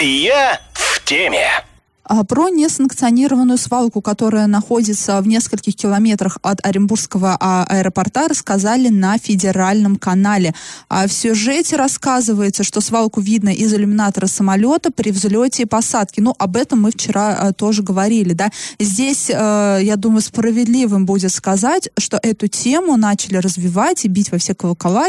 Я 0.00 0.60
в 0.72 1.04
теме. 1.04 1.69
А, 2.12 2.24
про 2.24 2.48
несанкционированную 2.48 3.56
свалку, 3.56 4.02
которая 4.02 4.48
находится 4.48 5.20
в 5.20 5.28
нескольких 5.28 5.76
километрах 5.76 6.38
от 6.42 6.58
Оренбургского 6.66 7.36
а, 7.38 7.64
аэропорта, 7.68 8.26
рассказали 8.26 8.88
на 8.88 9.16
федеральном 9.16 9.94
канале. 9.94 10.52
А 10.88 11.06
в 11.06 11.12
сюжете 11.12 11.76
рассказывается, 11.76 12.64
что 12.64 12.80
свалку 12.80 13.20
видно 13.20 13.50
из 13.50 13.72
иллюминатора 13.72 14.26
самолета 14.26 14.90
при 14.90 15.12
взлете 15.12 15.62
и 15.62 15.66
посадке. 15.66 16.20
Ну, 16.20 16.34
об 16.36 16.56
этом 16.56 16.82
мы 16.82 16.90
вчера 16.90 17.52
тоже 17.52 17.84
говорили, 17.84 18.32
да. 18.32 18.50
Здесь, 18.80 19.28
я 19.28 19.94
думаю, 19.96 20.22
справедливым 20.22 21.06
будет 21.06 21.30
сказать, 21.32 21.90
что 21.96 22.18
эту 22.20 22.48
тему 22.48 22.96
начали 22.96 23.36
развивать 23.36 24.04
и 24.04 24.08
бить 24.08 24.32
во 24.32 24.38
все 24.38 24.56
колокола 24.56 25.06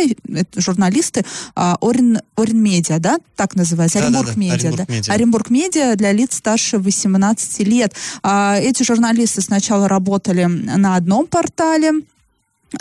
журналисты 0.56 1.26
Орен, 1.56 2.20
Орен 2.36 2.62
Медиа, 2.62 3.00
да, 3.00 3.18
так 3.36 3.56
называется, 3.56 4.00
Оренбург 4.00 4.36
Медиа, 4.36 4.74
да. 4.78 4.86
Оренбург 5.12 5.50
Медиа 5.50 5.96
для 5.96 6.12
лиц 6.12 6.36
старше 6.36 6.78
18 6.92 7.68
лет. 7.68 7.94
А, 8.22 8.58
эти 8.58 8.84
журналисты 8.84 9.42
сначала 9.42 9.88
работали 9.88 10.46
на 10.46 10.96
одном 10.96 11.28
портале, 11.28 11.92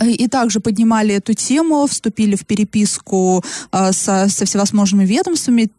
и 0.01 0.29
также 0.29 0.61
поднимали 0.61 1.14
эту 1.14 1.35
тему, 1.35 1.87
вступили 1.87 2.37
в 2.37 2.46
переписку 2.46 3.42
э, 3.73 3.92
со, 3.92 4.29
со 4.29 4.44
всевозможными 4.44 5.05
ведомствами, 5.05 5.70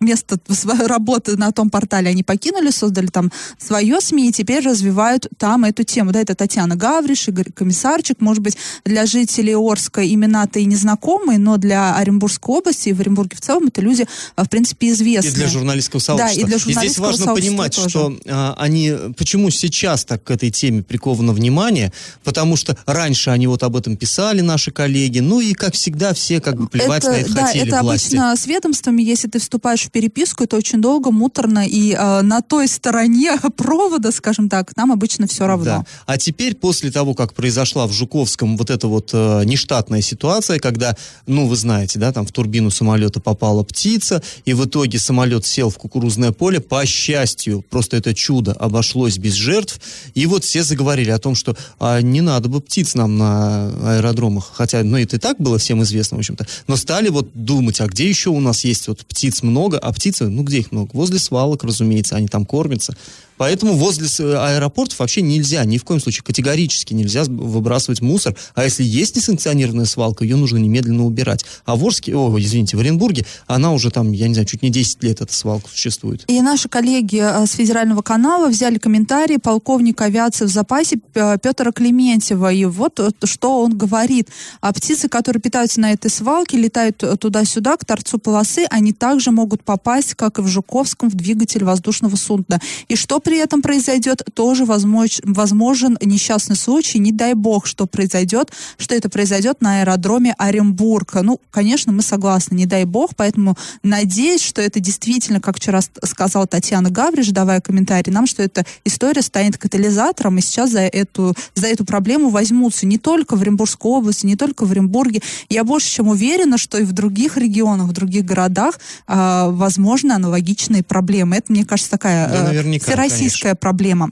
место 0.00 0.38
своей 0.48 0.86
работы 0.86 1.36
на 1.36 1.52
том 1.52 1.68
портале 1.68 2.08
они 2.08 2.22
покинули, 2.22 2.70
создали 2.70 3.08
там 3.08 3.30
свое 3.58 4.00
СМИ 4.00 4.30
и 4.30 4.32
теперь 4.32 4.64
развивают 4.64 5.28
там 5.36 5.64
эту 5.64 5.84
тему. 5.84 6.10
Да, 6.12 6.20
это 6.20 6.34
Татьяна 6.34 6.74
Гавриш, 6.74 7.28
Игорь 7.28 7.52
Комиссарчик. 7.52 8.18
Может 8.20 8.42
быть, 8.42 8.56
для 8.86 9.04
жителей 9.04 9.54
Орска 9.54 10.06
имена-то 10.06 10.58
и 10.58 10.64
незнакомые, 10.64 11.38
но 11.38 11.58
для 11.58 11.96
Оренбургской 11.96 12.56
области 12.56 12.88
и 12.88 12.92
в 12.94 13.00
Оренбурге 13.00 13.36
в 13.36 13.40
целом 13.42 13.66
это 13.66 13.82
люди, 13.82 14.06
в 14.36 14.48
принципе, 14.48 14.88
известные. 14.90 15.32
И 15.32 15.34
для 15.34 15.48
журналистского 15.48 16.00
сообщества. 16.00 16.34
Да, 16.34 16.40
и 16.40 16.44
для 16.46 16.58
журналистского 16.58 17.10
и 17.10 17.12
здесь 17.12 17.26
важно 17.26 17.34
понимать, 17.34 17.76
тоже. 17.76 17.88
что 17.90 18.18
а, 18.26 18.54
они, 18.56 18.94
почему 19.18 19.50
сейчас 19.50 20.06
так 20.06 20.24
к 20.24 20.30
этой 20.30 20.50
теме 20.50 20.82
приковано 20.82 21.34
внимание, 21.34 21.92
потому 22.24 22.56
что 22.56 22.76
раньше 22.86 23.28
они 23.28 23.46
вот 23.46 23.62
об 23.62 23.76
этом 23.76 23.98
писали, 23.98 24.40
наши 24.40 24.70
коллеги, 24.70 25.18
ну 25.18 25.40
и, 25.40 25.52
как 25.52 25.74
всегда, 25.74 26.14
все 26.14 26.40
как 26.40 26.56
бы 26.56 26.68
плевать 26.68 27.04
это, 27.04 27.12
на 27.12 27.16
это 27.16 27.34
да, 27.34 27.46
хотели 27.46 27.68
это 27.68 27.82
власти. 27.82 28.16
обычно 28.16 28.34
с 28.34 28.46
ведомствами, 28.46 29.02
если 29.02 29.28
ты 29.28 29.38
вступаешь 29.38 29.89
в 29.90 29.92
переписку, 29.92 30.44
это 30.44 30.56
очень 30.56 30.80
долго, 30.80 31.10
муторно, 31.10 31.66
и 31.66 31.92
э, 31.92 32.22
на 32.22 32.42
той 32.42 32.68
стороне 32.68 33.32
провода, 33.56 34.12
скажем 34.12 34.48
так, 34.48 34.76
нам 34.76 34.92
обычно 34.92 35.26
все 35.26 35.46
равно. 35.46 35.64
Да. 35.64 35.86
А 36.06 36.16
теперь, 36.16 36.54
после 36.54 36.92
того, 36.92 37.14
как 37.14 37.34
произошла 37.34 37.86
в 37.88 37.92
Жуковском 37.92 38.56
вот 38.56 38.70
эта 38.70 38.86
вот 38.86 39.10
э, 39.12 39.42
нештатная 39.44 40.00
ситуация, 40.00 40.60
когда, 40.60 40.96
ну, 41.26 41.48
вы 41.48 41.56
знаете, 41.56 41.98
да, 41.98 42.12
там 42.12 42.24
в 42.24 42.30
турбину 42.30 42.70
самолета 42.70 43.20
попала 43.20 43.64
птица, 43.64 44.22
и 44.44 44.54
в 44.54 44.64
итоге 44.64 45.00
самолет 45.00 45.44
сел 45.44 45.70
в 45.70 45.78
кукурузное 45.78 46.30
поле, 46.30 46.60
по 46.60 46.86
счастью, 46.86 47.64
просто 47.68 47.96
это 47.96 48.14
чудо, 48.14 48.52
обошлось 48.52 49.18
без 49.18 49.34
жертв, 49.34 49.80
и 50.14 50.26
вот 50.26 50.44
все 50.44 50.62
заговорили 50.62 51.10
о 51.10 51.18
том, 51.18 51.34
что 51.34 51.56
а, 51.80 52.00
не 52.00 52.20
надо 52.20 52.48
бы 52.48 52.60
птиц 52.60 52.94
нам 52.94 53.18
на 53.18 53.96
аэродромах, 53.96 54.52
хотя, 54.54 54.84
ну, 54.84 54.98
это 54.98 55.16
и 55.16 55.18
так 55.18 55.40
было 55.40 55.58
всем 55.58 55.82
известно, 55.82 56.16
в 56.16 56.20
общем-то, 56.20 56.46
но 56.68 56.76
стали 56.76 57.08
вот 57.08 57.30
думать, 57.34 57.80
а 57.80 57.86
где 57.86 58.08
еще 58.08 58.30
у 58.30 58.38
нас 58.38 58.64
есть 58.64 58.86
вот 58.86 59.04
птиц 59.04 59.42
много, 59.42 59.79
а 59.80 59.92
птицы, 59.92 60.28
ну, 60.28 60.42
где 60.42 60.58
их 60.58 60.72
много? 60.72 60.90
Возле 60.92 61.18
свалок, 61.18 61.64
разумеется, 61.64 62.16
они 62.16 62.28
там 62.28 62.44
кормятся. 62.44 62.96
Поэтому 63.40 63.72
возле 63.72 64.06
аэропортов 64.36 64.98
вообще 64.98 65.22
нельзя, 65.22 65.64
ни 65.64 65.78
в 65.78 65.84
коем 65.84 65.98
случае 65.98 66.22
категорически 66.24 66.92
нельзя 66.92 67.24
выбрасывать 67.24 68.02
мусор. 68.02 68.36
А 68.54 68.64
если 68.64 68.84
есть 68.84 69.16
несанкционированная 69.16 69.86
свалка, 69.86 70.24
ее 70.24 70.36
нужно 70.36 70.58
немедленно 70.58 71.06
убирать. 71.06 71.46
А 71.64 71.74
в 71.74 71.82
Орске, 71.82 72.14
о, 72.14 72.38
извините, 72.38 72.76
в 72.76 72.80
Оренбурге, 72.80 73.24
она 73.46 73.72
уже 73.72 73.90
там, 73.90 74.12
я 74.12 74.28
не 74.28 74.34
знаю, 74.34 74.46
чуть 74.46 74.60
не 74.60 74.68
10 74.68 75.02
лет 75.04 75.22
эта 75.22 75.32
свалка 75.32 75.70
существует. 75.70 76.24
И 76.28 76.38
наши 76.42 76.68
коллеги 76.68 77.16
э, 77.16 77.46
с 77.46 77.52
федерального 77.52 78.02
канала 78.02 78.50
взяли 78.50 78.76
комментарий 78.76 79.38
полковника 79.38 80.04
авиации 80.04 80.44
в 80.44 80.50
запасе 80.50 80.98
Петра 81.14 81.72
Клементьева. 81.72 82.52
И 82.52 82.66
вот 82.66 83.00
э, 83.00 83.08
что 83.24 83.62
он 83.62 83.74
говорит. 83.74 84.28
А 84.60 84.70
птицы, 84.74 85.08
которые 85.08 85.40
питаются 85.40 85.80
на 85.80 85.92
этой 85.92 86.10
свалке, 86.10 86.58
летают 86.58 87.02
э, 87.02 87.16
туда-сюда, 87.16 87.78
к 87.78 87.86
торцу 87.86 88.18
полосы, 88.18 88.66
они 88.68 88.92
также 88.92 89.30
могут 89.30 89.64
попасть, 89.64 90.14
как 90.14 90.38
и 90.38 90.42
в 90.42 90.46
Жуковском, 90.46 91.08
в 91.08 91.14
двигатель 91.14 91.64
воздушного 91.64 92.16
судна. 92.16 92.60
И 92.88 92.96
что 92.96 93.18
при 93.30 93.38
этом 93.38 93.62
произойдет, 93.62 94.24
тоже 94.34 94.64
возможен, 94.64 95.22
возможен 95.22 95.96
несчастный 96.02 96.56
случай, 96.56 96.98
не 96.98 97.12
дай 97.12 97.34
бог, 97.34 97.64
что 97.64 97.86
произойдет, 97.86 98.50
что 98.76 98.96
это 98.96 99.08
произойдет 99.08 99.60
на 99.60 99.82
аэродроме 99.82 100.34
Оренбурга. 100.36 101.22
Ну, 101.22 101.40
конечно, 101.52 101.92
мы 101.92 102.02
согласны, 102.02 102.56
не 102.56 102.66
дай 102.66 102.84
бог, 102.86 103.14
поэтому 103.14 103.56
надеюсь, 103.84 104.42
что 104.42 104.60
это 104.60 104.80
действительно, 104.80 105.40
как 105.40 105.58
вчера 105.58 105.80
сказала 105.80 106.48
Татьяна 106.48 106.90
Гавриш, 106.90 107.28
давая 107.28 107.60
комментарий 107.60 108.12
нам, 108.12 108.26
что 108.26 108.42
эта 108.42 108.66
история 108.84 109.22
станет 109.22 109.58
катализатором, 109.58 110.38
и 110.38 110.40
сейчас 110.40 110.72
за 110.72 110.80
эту, 110.80 111.36
за 111.54 111.68
эту 111.68 111.84
проблему 111.84 112.30
возьмутся 112.30 112.84
не 112.84 112.98
только 112.98 113.36
в 113.36 113.42
Оренбургской 113.42 113.92
области, 113.92 114.26
не 114.26 114.34
только 114.34 114.66
в 114.66 114.72
Оренбурге. 114.72 115.22
Я 115.48 115.62
больше 115.62 115.88
чем 115.88 116.08
уверена, 116.08 116.58
что 116.58 116.78
и 116.78 116.82
в 116.82 116.90
других 116.90 117.36
регионах, 117.36 117.86
в 117.86 117.92
других 117.92 118.24
городах 118.24 118.80
э, 119.06 119.46
возможны 119.50 120.10
аналогичные 120.10 120.82
проблемы. 120.82 121.36
Это, 121.36 121.52
мне 121.52 121.64
кажется, 121.64 121.92
такая 121.92 122.28
да, 122.28 122.52
э, 122.52 122.78
всероссийская 122.80 123.19
российская 123.20 123.54
проблема. 123.54 124.10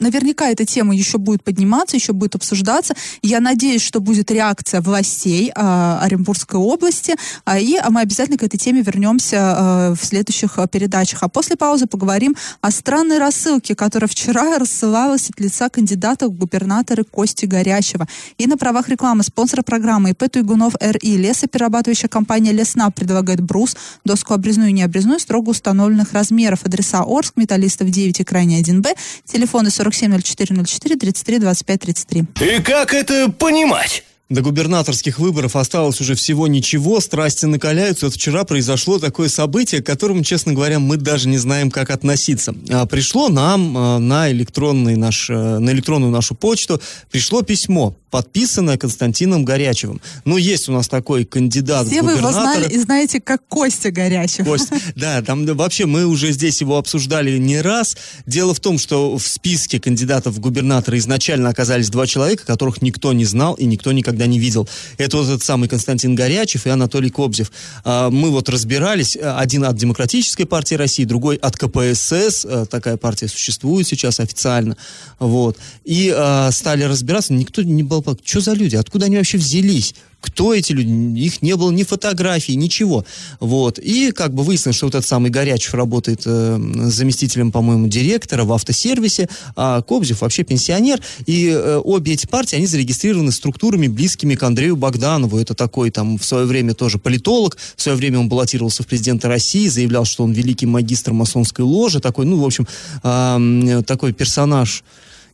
Наверняка 0.00 0.50
эта 0.50 0.64
тема 0.64 0.94
еще 0.94 1.18
будет 1.18 1.42
подниматься, 1.42 1.96
еще 1.96 2.12
будет 2.12 2.34
обсуждаться. 2.34 2.94
Я 3.22 3.40
надеюсь, 3.40 3.82
что 3.82 4.00
будет 4.00 4.30
реакция 4.30 4.80
властей 4.80 5.50
э, 5.54 5.98
Оренбургской 6.00 6.58
области, 6.58 7.14
э, 7.46 7.60
и 7.60 7.78
мы 7.90 8.00
обязательно 8.00 8.38
к 8.38 8.42
этой 8.42 8.58
теме 8.58 8.82
вернемся 8.82 9.36
э, 9.36 9.94
в 9.94 10.04
следующих 10.04 10.58
передачах. 10.70 11.22
А 11.22 11.28
после 11.28 11.56
паузы 11.56 11.86
поговорим 11.86 12.36
о 12.60 12.70
странной 12.70 13.18
рассылке, 13.18 13.74
которая 13.74 14.08
вчера 14.08 14.58
рассылалась 14.58 15.30
от 15.30 15.40
лица 15.40 15.68
кандидата 15.68 16.28
в 16.28 16.32
губернаторы 16.32 17.04
Кости 17.04 17.46
Горячего. 17.46 18.06
И 18.38 18.46
на 18.46 18.56
правах 18.56 18.88
рекламы 18.88 19.22
спонсора 19.22 19.62
программы 19.62 20.10
ИП 20.10 20.30
Туйгунов 20.30 20.74
РИ 20.80 21.16
лесоперерабатывающая 21.16 22.08
компания 22.08 22.52
Лесна 22.52 22.90
предлагает 22.90 23.40
брус, 23.40 23.76
доску 24.04 24.34
обрезную 24.34 24.70
и 24.70 24.72
необрезную 24.72 25.18
строго 25.20 25.50
установленных 25.50 26.12
размеров. 26.12 26.64
Адреса 26.64 27.04
Орск, 27.06 27.36
Металлистов 27.36 27.90
9 27.90 28.20
и 28.20 28.24
крайне 28.24 28.60
1Б, 28.60 28.96
телефоны 29.24 29.70
470404 29.90 30.96
33 30.96 31.38
25 31.38 31.80
33. 31.80 32.24
И 32.40 32.62
как 32.62 32.94
это 32.94 33.30
понимать? 33.30 34.02
До 34.28 34.42
губернаторских 34.42 35.20
выборов 35.20 35.54
осталось 35.54 36.00
уже 36.00 36.16
всего 36.16 36.48
ничего, 36.48 36.98
страсти 36.98 37.44
накаляются. 37.44 38.06
Вот 38.06 38.16
вчера 38.16 38.42
произошло 38.42 38.98
такое 38.98 39.28
событие, 39.28 39.80
к 39.80 39.86
которому, 39.86 40.24
честно 40.24 40.52
говоря, 40.52 40.80
мы 40.80 40.96
даже 40.96 41.28
не 41.28 41.38
знаем, 41.38 41.70
как 41.70 41.90
относиться. 41.90 42.52
А, 42.68 42.86
пришло 42.86 43.28
нам 43.28 43.78
а, 43.78 43.98
на, 44.00 44.28
электронный 44.32 44.96
наш, 44.96 45.30
а, 45.30 45.60
на 45.60 45.70
электронную 45.70 46.10
нашу 46.10 46.34
почту, 46.34 46.80
пришло 47.08 47.42
письмо, 47.42 47.94
подписанное 48.16 48.78
Константином 48.78 49.44
Горячевым. 49.44 50.00
Ну, 50.24 50.38
есть 50.38 50.70
у 50.70 50.72
нас 50.72 50.88
такой 50.88 51.26
кандидат 51.26 51.86
Все 51.86 52.00
в 52.00 52.06
губернаторы. 52.06 52.32
вы 52.32 52.32
его 52.32 52.40
знали 52.40 52.74
и 52.74 52.78
знаете, 52.78 53.20
как 53.20 53.46
Костя 53.46 53.90
Горячев. 53.90 54.46
Кость, 54.46 54.70
да, 54.94 55.20
там 55.20 55.44
вообще 55.44 55.84
мы 55.84 56.06
уже 56.06 56.32
здесь 56.32 56.62
его 56.62 56.78
обсуждали 56.78 57.36
не 57.36 57.60
раз. 57.60 57.94
Дело 58.24 58.54
в 58.54 58.60
том, 58.60 58.78
что 58.78 59.18
в 59.18 59.26
списке 59.26 59.78
кандидатов 59.78 60.32
в 60.32 60.40
губернаторы 60.40 60.96
изначально 60.96 61.50
оказались 61.50 61.90
два 61.90 62.06
человека, 62.06 62.46
которых 62.46 62.80
никто 62.80 63.12
не 63.12 63.26
знал 63.26 63.52
и 63.52 63.66
никто 63.66 63.92
никогда 63.92 64.26
не 64.26 64.38
видел. 64.38 64.66
Это 64.96 65.18
вот 65.18 65.26
этот 65.26 65.44
самый 65.44 65.68
Константин 65.68 66.14
Горячев 66.14 66.64
и 66.66 66.70
Анатолий 66.70 67.10
Кобзев. 67.10 67.52
А, 67.84 68.08
мы 68.08 68.30
вот 68.30 68.48
разбирались, 68.48 69.18
один 69.20 69.64
от 69.64 69.76
Демократической 69.76 70.46
партии 70.46 70.76
России, 70.76 71.04
другой 71.04 71.36
от 71.36 71.58
КПСС, 71.58 72.46
э, 72.46 72.64
такая 72.70 72.96
партия 72.96 73.28
существует 73.28 73.86
сейчас 73.86 74.20
официально, 74.20 74.78
вот. 75.18 75.58
И 75.84 76.10
а, 76.16 76.50
стали 76.50 76.84
разбираться, 76.84 77.34
никто 77.34 77.60
не 77.60 77.82
был, 77.82 78.05
что 78.24 78.40
за 78.40 78.52
люди, 78.52 78.76
откуда 78.76 79.06
они 79.06 79.16
вообще 79.16 79.38
взялись? 79.38 79.94
кто 80.26 80.54
эти 80.54 80.72
люди, 80.72 80.88
их 81.20 81.42
не 81.42 81.56
было 81.56 81.70
ни 81.70 81.84
фотографий, 81.84 82.56
ничего. 82.56 83.04
Вот. 83.40 83.78
И 83.78 84.10
как 84.12 84.34
бы 84.34 84.42
выяснилось, 84.42 84.76
что 84.76 84.86
вот 84.86 84.94
этот 84.94 85.08
самый 85.08 85.30
Горячев 85.30 85.74
работает 85.74 86.22
э, 86.24 86.58
заместителем, 86.86 87.52
по-моему, 87.52 87.86
директора 87.86 88.44
в 88.44 88.52
автосервисе, 88.52 89.28
а 89.54 89.82
Кобзев 89.82 90.22
вообще 90.22 90.42
пенсионер. 90.42 91.00
И 91.26 91.48
э, 91.48 91.80
обе 91.82 92.14
эти 92.14 92.26
партии, 92.26 92.56
они 92.56 92.66
зарегистрированы 92.66 93.30
структурами, 93.30 93.86
близкими 93.86 94.34
к 94.34 94.42
Андрею 94.42 94.76
Богданову. 94.76 95.38
Это 95.38 95.54
такой 95.54 95.90
там 95.90 96.18
в 96.18 96.24
свое 96.24 96.46
время 96.46 96.74
тоже 96.74 96.98
политолог. 96.98 97.56
В 97.76 97.82
свое 97.82 97.96
время 97.96 98.18
он 98.18 98.28
баллотировался 98.28 98.82
в 98.82 98.86
президенты 98.86 99.28
России, 99.28 99.68
заявлял, 99.68 100.04
что 100.04 100.24
он 100.24 100.32
великий 100.32 100.66
магистр 100.66 101.12
масонской 101.12 101.64
ложи. 101.64 102.00
Такой, 102.00 102.26
ну, 102.26 102.38
в 102.38 102.44
общем, 102.44 102.66
э, 103.02 103.82
такой 103.86 104.12
персонаж 104.12 104.82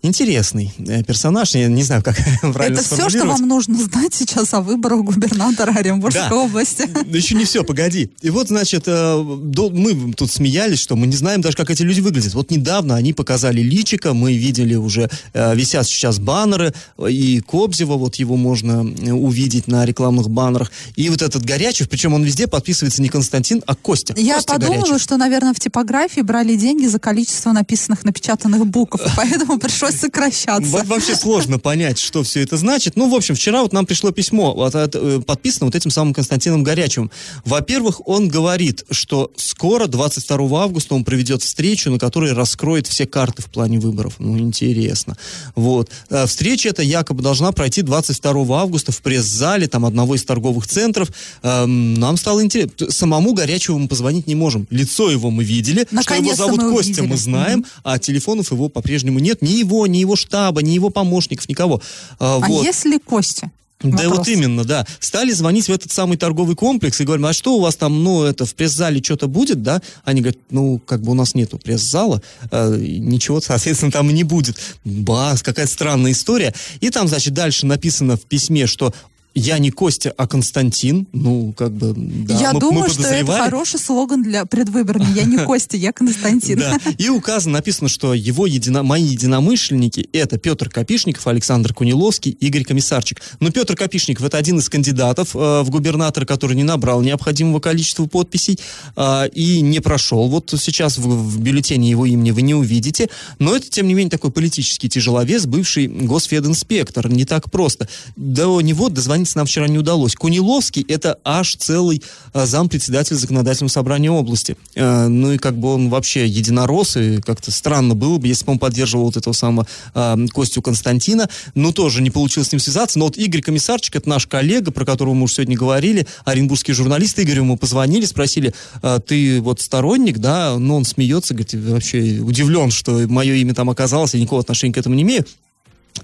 интересный 0.03 0.73
э, 0.79 1.03
персонаж, 1.05 1.55
я 1.55 1.69
не 1.69 1.83
знаю, 1.85 2.03
как 2.03 2.17
правильно 2.53 2.81
Это 2.81 2.95
все, 2.95 3.09
что 3.09 3.25
вам 3.25 3.47
нужно 3.49 3.79
знать 3.79 4.13
сейчас 4.13 4.53
о 4.53 4.61
выборах 4.61 5.03
губернатора 5.05 5.73
Оренбургской 5.73 6.29
да. 6.29 6.37
области. 6.37 6.89
Еще 7.17 7.35
не 7.37 7.45
все, 7.45 7.65
погоди. 7.65 8.11
И 8.21 8.31
вот, 8.31 8.49
значит, 8.49 8.85
э, 8.87 9.17
мы 9.17 10.13
тут 10.15 10.31
смеялись, 10.31 10.81
что 10.81 10.97
мы 10.97 11.07
не 11.07 11.17
знаем 11.17 11.41
даже, 11.41 11.57
как 11.57 11.71
эти 11.71 11.83
люди 11.83 12.01
выглядят. 12.01 12.35
Вот 12.35 12.51
недавно 12.51 12.97
они 12.97 13.13
показали 13.13 13.61
личика, 13.61 14.13
мы 14.13 14.37
видели 14.37 14.75
уже, 14.75 15.09
э, 15.33 15.55
висят 15.55 15.87
сейчас 15.87 16.19
баннеры, 16.19 16.75
и 17.09 17.41
Кобзева, 17.41 17.95
вот 17.95 18.17
его 18.17 18.37
можно 18.37 18.83
увидеть 18.83 19.69
на 19.69 19.85
рекламных 19.85 20.29
баннерах. 20.29 20.73
И 20.97 21.09
вот 21.11 21.23
этот 21.23 21.45
Горячев, 21.45 21.89
причем 21.89 22.13
он 22.15 22.25
везде 22.25 22.49
подписывается 22.49 23.03
не 23.03 23.09
Константин, 23.09 23.63
а 23.67 23.77
Костя. 23.77 24.15
Я 24.17 24.37
Костя 24.37 24.55
подумала, 24.55 24.81
Горячев. 24.83 25.03
что, 25.03 25.17
наверное, 25.17 25.55
в 25.55 25.61
типографии 25.61 26.23
брали 26.23 26.57
деньги 26.57 26.87
за 26.87 26.99
количество 26.99 27.53
написанных, 27.53 28.05
напечатанных 28.05 28.67
букв, 28.67 29.01
поэтому 29.17 29.59
пришлось 29.59 29.92
сокращаться. 29.97 30.71
Во- 30.71 30.83
Вообще 30.85 31.15
сложно 31.15 31.59
понять, 31.59 31.99
что 31.99 32.23
все 32.23 32.41
это 32.43 32.57
значит. 32.57 32.97
Ну, 32.97 33.09
в 33.11 33.15
общем, 33.15 33.35
вчера 33.35 33.63
вот 33.63 33.73
нам 33.73 33.87
пришло 33.87 34.11
письмо, 34.11 34.53
от, 34.63 34.75
э, 34.95 35.21
подписано 35.27 35.67
вот 35.67 35.75
этим 35.75 35.91
самым 35.91 36.15
Константином 36.15 36.63
Горячевым. 36.63 37.11
Во-первых, 37.45 38.07
он 38.09 38.29
говорит, 38.29 38.85
что 38.91 39.31
скоро, 39.37 39.87
22 39.87 40.63
августа, 40.63 40.95
он 40.95 41.05
проведет 41.05 41.43
встречу, 41.43 41.91
на 41.91 41.99
которой 41.99 42.33
раскроет 42.33 42.87
все 42.87 43.07
карты 43.07 43.43
в 43.43 43.47
плане 43.47 43.79
выборов. 43.79 44.15
Ну, 44.19 44.39
интересно. 44.39 45.17
Вот. 45.55 45.91
Э, 46.11 46.27
Встреча 46.27 46.69
эта 46.69 46.83
якобы 46.83 47.23
должна 47.23 47.53
пройти 47.53 47.83
22 47.83 48.61
августа 48.61 48.93
в 48.93 49.01
пресс-зале 49.03 49.69
там 49.69 49.85
одного 49.87 50.15
из 50.15 50.25
торговых 50.25 50.67
центров. 50.67 51.09
Эм, 51.43 51.95
Нам 51.95 52.17
стало 52.17 52.43
интересно. 52.43 52.91
Самому 52.91 53.33
Горячеву 53.35 53.79
мы 53.79 53.89
позвонить 53.89 54.27
не 54.27 54.35
можем. 54.35 54.67
Лицо 54.71 55.11
его 55.11 55.31
мы 55.31 55.45
видели. 55.45 55.81
что 55.85 55.91
его 55.91 55.97
Наконец-то 55.97 56.37
зовут 56.47 56.61
Костя, 56.61 56.79
увидели. 57.03 57.07
мы 57.07 57.17
знаем, 57.17 57.65
а 57.85 57.99
телефонов 57.99 58.51
его 58.53 58.69
по-прежнему 58.69 59.19
нет. 59.19 59.43
Ни 59.43 59.53
его, 59.53 59.82
ни 59.87 59.99
его 59.99 60.17
штаба, 60.17 60.63
ни 60.63 60.71
его 60.71 60.91
помощников, 60.91 61.49
никого. 61.49 61.81
А, 62.19 62.37
А 62.37 62.47
вот. 62.47 62.65
если 62.65 62.99
Костя? 62.99 63.51
Да 63.83 64.05
Вопрос. 64.05 64.19
вот 64.19 64.29
именно, 64.29 64.65
да. 64.65 64.87
Стали 65.01 65.33
звонить 65.33 65.67
в 65.69 65.73
этот 65.73 65.91
самый 65.91 66.17
торговый 66.17 66.55
комплекс 66.55 67.01
и 67.01 67.05
говорим, 67.05 67.27
а 67.27 67.33
что 67.33 67.57
у 67.57 67.61
вас 67.61 67.77
там, 67.77 68.05
ну, 68.05 68.23
это 68.23 68.47
в 68.47 68.55
пресс-зале 68.55 69.03
что-то 69.03 69.27
будет, 69.27 69.63
да? 69.63 69.83
Они 70.05 70.21
говорят, 70.21 70.41
ну, 70.51 70.79
как 70.79 71.03
бы 71.03 71.13
у 71.13 71.15
нас 71.15 71.35
нету 71.35 71.59
пресс-зала, 71.59 72.23
э, 72.51 72.77
ничего, 72.79 73.41
соответственно, 73.41 73.91
там 73.91 74.09
и 74.11 74.13
не 74.13 74.25
будет. 74.25 74.57
Бас, 74.85 75.43
какая-то 75.43 75.73
странная 75.73 76.13
история. 76.13 76.55
И 76.81 76.91
там, 76.91 77.09
значит, 77.09 77.35
дальше 77.35 77.67
написано 77.67 78.17
в 78.17 78.23
письме, 78.23 78.67
что 78.67 78.95
я 79.35 79.59
не 79.59 79.71
Костя, 79.71 80.13
а 80.17 80.27
Константин. 80.27 81.07
Ну, 81.13 81.53
как 81.57 81.73
бы, 81.73 81.95
да, 81.97 82.39
я 82.39 82.49
мы- 82.49 82.55
мы 82.55 82.61
думаю, 82.61 82.91
что 82.91 83.03
это 83.03 83.33
хороший 83.33 83.79
слоган 83.81 84.23
для 84.23 84.45
предвыборный. 84.45 85.13
Я 85.15 85.25
не 85.25 85.39
Костя, 85.39 85.77
я 85.77 85.93
Константин. 85.93 86.59
Да. 86.59 86.79
И 86.99 87.09
указано, 87.09 87.55
написано, 87.55 87.89
что 87.89 88.15
его 88.15 88.47
едино, 88.47 88.83
мои 88.83 89.03
единомышленники 89.03 90.09
это 90.13 90.39
Петр 90.39 90.69
Копишников, 90.69 91.27
Александр 91.27 91.73
Куниловский, 91.75 92.33
Игорь 92.33 92.65
Комиссарчик. 92.65 93.21
Но 93.41 93.51
Петр 93.51 93.75
Копишников 93.77 94.25
это 94.27 94.39
один 94.39 94.59
из 94.59 94.69
кандидатов 94.69 95.35
э, 95.35 95.63
в 95.63 95.71
губернатор, 95.71 96.27
который 96.27 96.57
не 96.57 96.65
набрал 96.65 97.03
необходимого 97.03 97.61
количества 97.61 98.07
подписей 98.07 98.59
э, 98.97 99.29
и 99.31 99.61
не 99.61 99.81
прошел. 99.81 100.29
Вот 100.29 100.55
сейчас 100.59 100.99
в, 100.99 101.07
в 101.07 101.41
бюллетене 101.41 101.89
его 101.91 102.07
имени 102.07 102.31
вы 102.31 102.43
не 102.43 102.55
увидите. 102.55 103.09
Но 103.39 103.57
это, 103.57 103.69
тем 103.71 103.89
не 103.89 103.95
менее, 103.95 104.11
такой 104.11 104.31
политический 104.31 104.89
тяжеловес, 104.89 105.47
бывший 105.47 105.87
госфединспектор. 105.87 107.11
Не 107.11 107.25
так 107.25 107.51
просто. 107.51 107.89
До 108.17 108.61
него 108.61 108.89
дозвониться 109.23 109.39
нам 109.39 109.47
вчера 109.47 109.69
не 109.69 109.79
удалось. 109.79 110.15
Куниловский 110.15 110.85
это 110.89 111.19
аж 111.25 111.57
целый 111.57 112.03
э, 112.35 112.47
зампредседатель 112.47 113.17
законодательного 113.17 113.71
собрания 113.71 114.11
области. 114.11 114.57
Э, 114.75 115.07
ну 115.07 115.33
и 115.33 115.39
как 115.39 115.57
бы 115.57 115.75
он 115.75 115.89
вообще 115.89 116.27
единорос, 116.27 116.97
и 116.97 117.21
как-то 117.21 117.51
странно 117.51 117.95
было 117.95 118.19
бы, 118.19 118.27
если 118.27 118.45
бы 118.45 118.53
он 118.53 118.59
поддерживал 118.59 119.07
вот 119.07 119.17
этого 119.17 119.33
самого 119.33 119.67
э, 119.95 120.17
Костю 120.33 120.63
Константина. 120.63 121.29
Ну, 121.55 121.73
тоже 121.73 122.03
не 122.03 122.11
получилось 122.11 122.49
с 122.49 122.53
ним 122.53 122.61
связаться. 122.61 122.99
Но 122.99 123.07
вот 123.07 123.17
Игорь 123.17 123.43
Комиссарчик, 123.43 123.97
это 123.97 124.09
наш 124.09 124.27
коллега, 124.27 124.73
про 124.73 124.85
которого 124.85 125.15
мы 125.15 125.25
уже 125.25 125.35
сегодня 125.35 125.57
говорили, 125.57 126.07
оренбургский 126.25 126.75
журналист. 126.75 127.19
Игорю 127.19 127.45
мы 127.45 127.57
позвонили, 127.57 128.05
спросили, 128.05 128.55
«А 128.83 128.99
ты 128.99 129.41
вот 129.41 129.61
сторонник, 129.61 130.19
да? 130.19 130.59
Но 130.59 130.77
он 130.77 130.85
смеется, 130.85 131.35
говорит, 131.35 131.55
вообще 131.55 132.19
удивлен, 132.21 132.71
что 132.71 133.07
мое 133.09 133.35
имя 133.35 133.55
там 133.55 133.71
оказалось, 133.71 134.15
я 134.15 134.21
никакого 134.21 134.43
отношения 134.43 134.75
к 134.75 134.79
этому 134.79 134.95
не 134.95 135.03
имею. 135.03 135.25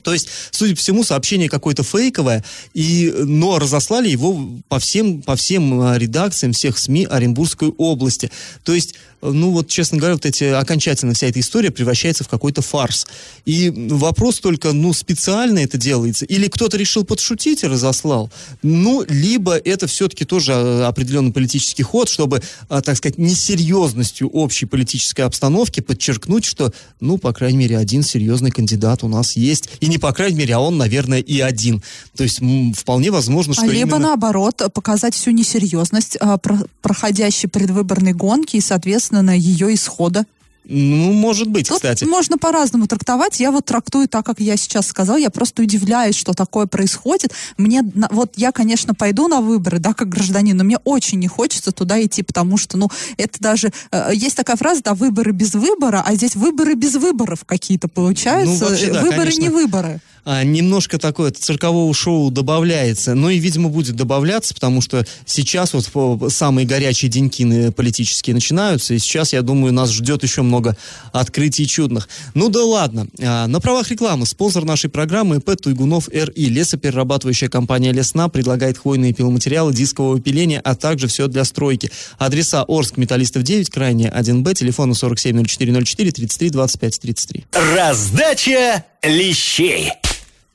То 0.03 0.13
есть, 0.13 0.29
судя 0.51 0.75
по 0.75 0.81
всему, 0.81 1.05
сообщение 1.05 1.49
какое-то 1.49 1.83
фейковое, 1.83 2.45
и, 2.75 3.13
но 3.19 3.59
разослали 3.59 4.09
его 4.09 4.61
по 4.69 4.79
всем, 4.79 5.23
по 5.23 5.37
всем 5.37 5.81
э, 5.81 5.99
редакциям 5.99 6.53
всех 6.53 6.79
СМИ 6.79 7.07
Оренбургской 7.07 7.69
области. 7.77 8.31
То 8.65 8.75
есть, 8.75 8.95
ну 9.23 9.51
вот, 9.51 9.69
честно 9.69 9.99
говоря, 9.99 10.15
вот 10.15 10.27
эти, 10.27 10.45
окончательно 10.45 11.15
вся 11.15 11.27
эта 11.27 11.41
история 11.41 11.71
превращается 11.71 12.25
в 12.25 12.29
какой-то 12.29 12.63
фарс. 12.63 13.07
И 13.45 13.71
вопрос 13.91 14.41
только, 14.41 14.73
ну, 14.73 14.93
специально 14.93 15.59
это 15.59 15.79
делается, 15.79 16.25
или 16.25 16.49
кто-то 16.49 16.77
решил 16.77 17.05
подшутить 17.05 17.65
и 17.65 17.67
разослал, 17.67 18.31
ну, 18.63 19.05
либо 19.09 19.57
это 19.57 19.87
все-таки 19.87 20.25
тоже 20.25 20.53
э, 20.53 20.85
определенный 20.85 21.33
политический 21.33 21.83
ход, 21.83 22.09
чтобы, 22.09 22.43
э, 22.69 22.81
так 22.83 22.97
сказать, 22.97 23.19
несерьезностью 23.19 24.29
общей 24.29 24.67
политической 24.67 25.23
обстановки 25.23 25.81
подчеркнуть, 25.81 26.45
что, 26.45 26.73
ну, 27.01 27.19
по 27.19 27.33
крайней 27.33 27.59
мере, 27.59 27.79
один 27.79 28.03
серьезный 28.03 28.51
кандидат 28.51 29.03
у 29.03 29.09
нас 29.09 29.37
есть. 29.37 29.69
И 29.81 29.87
не 29.87 29.99
по 29.99 30.13
крайней 30.13 30.39
мере, 30.39 30.55
а 30.55 30.61
он, 30.61 30.77
наверное, 30.77 31.21
и 31.21 31.41
один. 31.41 31.83
То 32.17 32.23
есть 32.23 32.41
вполне 32.77 33.11
возможно, 33.11 33.55
что 33.55 33.65
А 33.65 33.67
либо 33.67 33.97
именно... 33.97 34.09
наоборот, 34.09 34.63
показать 34.73 35.15
всю 35.15 35.31
несерьезность 35.31 36.17
а, 36.21 36.39
про- 36.39 36.67
проходящей 36.83 37.49
предвыборной 37.49 38.13
гонки 38.13 38.57
и, 38.57 38.61
соответственно, 38.61 39.08
ее 39.33 39.75
исхода. 39.75 40.25
Ну, 40.71 41.13
может 41.13 41.49
быть, 41.49 41.69
Тут 41.69 41.79
кстати. 41.79 42.05
можно 42.05 42.37
по-разному 42.37 42.87
трактовать. 42.87 43.41
Я 43.41 43.51
вот 43.53 43.65
трактую 43.65 44.07
так, 44.07 44.27
как 44.27 44.39
я 44.39 44.59
сейчас 44.59 44.87
сказала. 44.87 45.17
Я 45.17 45.31
просто 45.31 45.63
удивляюсь, 45.63 46.15
что 46.15 46.35
такое 46.35 46.67
происходит. 46.67 47.33
Мне, 47.57 47.83
вот 48.11 48.33
я, 48.37 48.53
конечно, 48.53 48.93
пойду 48.95 49.29
на 49.29 49.41
выборы, 49.41 49.79
да, 49.79 49.95
как 49.95 50.11
гражданин, 50.11 50.55
но 50.55 50.65
мне 50.65 50.77
очень 50.85 51.19
не 51.21 51.27
хочется 51.27 51.73
туда 51.73 52.03
идти, 52.05 52.23
потому 52.23 52.59
что, 52.59 52.77
ну, 52.77 52.91
это 53.17 53.41
даже... 53.41 53.73
э, 53.91 54.11
есть 54.13 54.37
такая 54.37 54.57
фраза, 54.57 54.83
да, 54.83 54.95
выборы 54.95 55.33
без 55.33 55.55
выбора, 55.55 56.05
а 56.07 56.15
здесь 56.15 56.37
выборы 56.37 56.75
без 56.75 56.97
выборов 56.97 57.47
какие-то 57.47 57.89
получаются. 57.89 58.65
Ну, 58.65 58.71
вообще, 58.71 58.93
да, 58.93 59.01
выборы 59.01 59.23
конечно. 59.23 59.41
не 59.41 59.49
выборы. 59.49 60.01
А, 60.31 60.45
немножко 60.45 60.99
такое 60.99 61.31
циркового 61.31 61.95
шоу 61.95 62.31
добавляется. 62.31 63.15
Ну 63.15 63.31
и, 63.31 63.39
видимо, 63.39 63.71
будет 63.71 63.97
добавляться, 63.97 64.53
потому 64.53 64.83
что 64.83 65.07
сейчас 65.25 65.73
вот 65.73 66.31
самые 66.31 66.67
горячие 66.67 67.11
деньки 67.11 67.71
политические 67.71 68.35
начинаются, 68.35 68.93
и 68.93 68.99
сейчас, 68.99 69.33
я 69.33 69.41
думаю, 69.41 69.73
нас 69.73 69.91
ждет 69.91 70.23
еще 70.23 70.43
много 70.43 70.77
открытий 71.13 71.67
чудных. 71.67 72.11
Ну 72.35 72.51
да 72.51 72.63
ладно. 72.63 73.07
А, 73.23 73.47
на 73.47 73.59
правах 73.59 73.91
рекламы 73.91 74.27
спонсор 74.27 74.67
нашей 74.67 74.91
программы 74.91 75.37
ИП 75.37 75.59
Туйгунов 75.59 76.11
РИ. 76.11 76.51
Лесоперерабатывающая 76.51 77.49
компания 77.49 77.93
Лесна 77.93 78.29
предлагает 78.29 78.77
хвойные 78.77 79.15
пиломатериалы 79.15 79.73
дискового 79.73 80.21
пиления, 80.21 80.61
а 80.63 80.75
также 80.75 81.07
все 81.07 81.29
для 81.29 81.45
стройки. 81.45 81.91
Адреса 82.19 82.67
Орск, 82.69 82.99
Металлистов 82.99 83.45
9, 83.45 83.71
крайне 83.71 84.13
1Б, 84.15 84.53
телефоны 84.53 84.93
470404 84.93 86.13
33 86.13 86.51
25 86.51 87.01
33. 87.01 87.47
Раздача 87.75 88.85
лещей. 89.03 89.91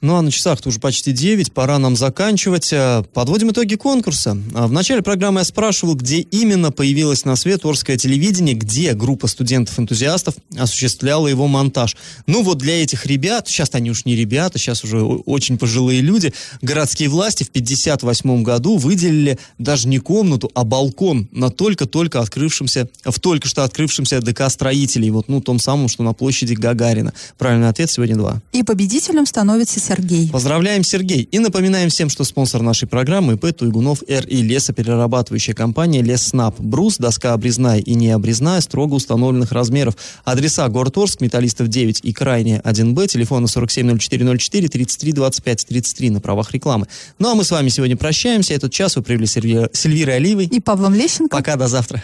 Ну 0.03 0.17
а 0.17 0.21
на 0.21 0.31
часах-то 0.31 0.67
уже 0.67 0.81
почти 0.81 1.13
9, 1.13 1.53
пора 1.53 1.79
нам 1.79 1.95
заканчивать. 1.95 2.71
А, 2.73 3.03
Подводим 3.13 3.51
итоги 3.51 3.75
конкурса. 3.75 4.37
А, 4.53 4.67
В 4.67 4.71
начале 4.73 5.01
программы 5.01 5.39
я 5.39 5.45
спрашивал, 5.45 5.95
где 5.95 6.19
именно 6.19 6.73
появилось 6.73 7.23
на 7.23 7.37
свет 7.37 7.63
Орское 7.63 7.95
телевидение, 7.95 8.53
где 8.53 8.95
группа 8.95 9.27
студентов-энтузиастов 9.27 10.35
осуществляла 10.57 11.27
его 11.27 11.47
монтаж. 11.47 11.95
Ну 12.27 12.43
вот 12.43 12.57
для 12.57 12.83
этих 12.83 13.05
ребят, 13.05 13.47
сейчас 13.47 13.69
они 13.71 13.91
уж 13.91 14.03
не 14.03 14.17
ребята, 14.17 14.59
сейчас 14.59 14.83
уже 14.83 15.01
очень 15.01 15.57
пожилые 15.57 16.01
люди, 16.01 16.33
городские 16.61 17.07
власти 17.07 17.45
в 17.45 17.51
58 17.51 18.43
году 18.43 18.75
выделили 18.75 19.39
даже 19.57 19.87
не 19.87 19.99
комнату, 19.99 20.51
а 20.53 20.65
балкон 20.65 21.29
на 21.31 21.49
только-только 21.49 22.19
открывшемся, 22.19 22.89
в 23.05 23.21
только 23.21 23.47
что 23.47 23.63
открывшемся 23.63 24.19
ДК 24.19 24.49
строителей, 24.49 25.11
вот 25.11 25.29
ну 25.29 25.39
том 25.39 25.59
самом, 25.59 25.87
что 25.87 26.03
на 26.03 26.11
площади 26.11 26.55
Гагарина. 26.55 27.13
Правильный 27.37 27.69
ответ 27.69 27.89
сегодня 27.89 28.17
два. 28.17 28.41
И 28.51 28.63
победителем 28.63 29.25
становится 29.25 29.79
Сергей. 29.95 30.29
Поздравляем, 30.29 30.83
Сергей. 30.83 31.23
И 31.23 31.39
напоминаем 31.39 31.89
всем, 31.89 32.09
что 32.09 32.23
спонсор 32.23 32.61
нашей 32.61 32.87
программы 32.87 33.33
ИП 33.33 33.55
Туйгунов 33.55 34.03
РИ 34.07 34.41
лесоперерабатывающая 34.41 35.53
компания 35.53 36.01
Леснап. 36.01 36.59
Брус, 36.59 36.97
доска 36.97 37.33
обрезная 37.33 37.79
и 37.79 37.93
необрезная 37.93 38.61
строго 38.61 38.95
установленных 38.95 39.51
размеров. 39.51 39.95
Адреса 40.23 40.67
город 40.69 40.97
Орск, 40.97 41.21
Металлистов 41.21 41.67
9 41.67 42.01
и 42.03 42.13
Крайне 42.13 42.61
1Б, 42.63 43.07
телефоны 43.07 43.47
470404 43.47 44.67
33 44.67 45.13
25 45.13 45.65
33 45.67 46.09
на 46.09 46.21
правах 46.21 46.51
рекламы. 46.51 46.87
Ну 47.19 47.29
а 47.31 47.35
мы 47.35 47.43
с 47.43 47.51
вами 47.51 47.69
сегодня 47.69 47.97
прощаемся. 47.97 48.53
Этот 48.53 48.71
час 48.71 48.95
вы 48.95 49.01
провели 49.03 49.25
с 49.25 49.37
Сильви- 49.37 49.69
с 49.73 49.85
Эльвирой 49.85 50.17
Алиевой. 50.17 50.45
И 50.45 50.59
Павлом 50.59 50.93
Лещенко. 50.93 51.35
Пока, 51.35 51.55
до 51.55 51.67
завтра. 51.67 52.03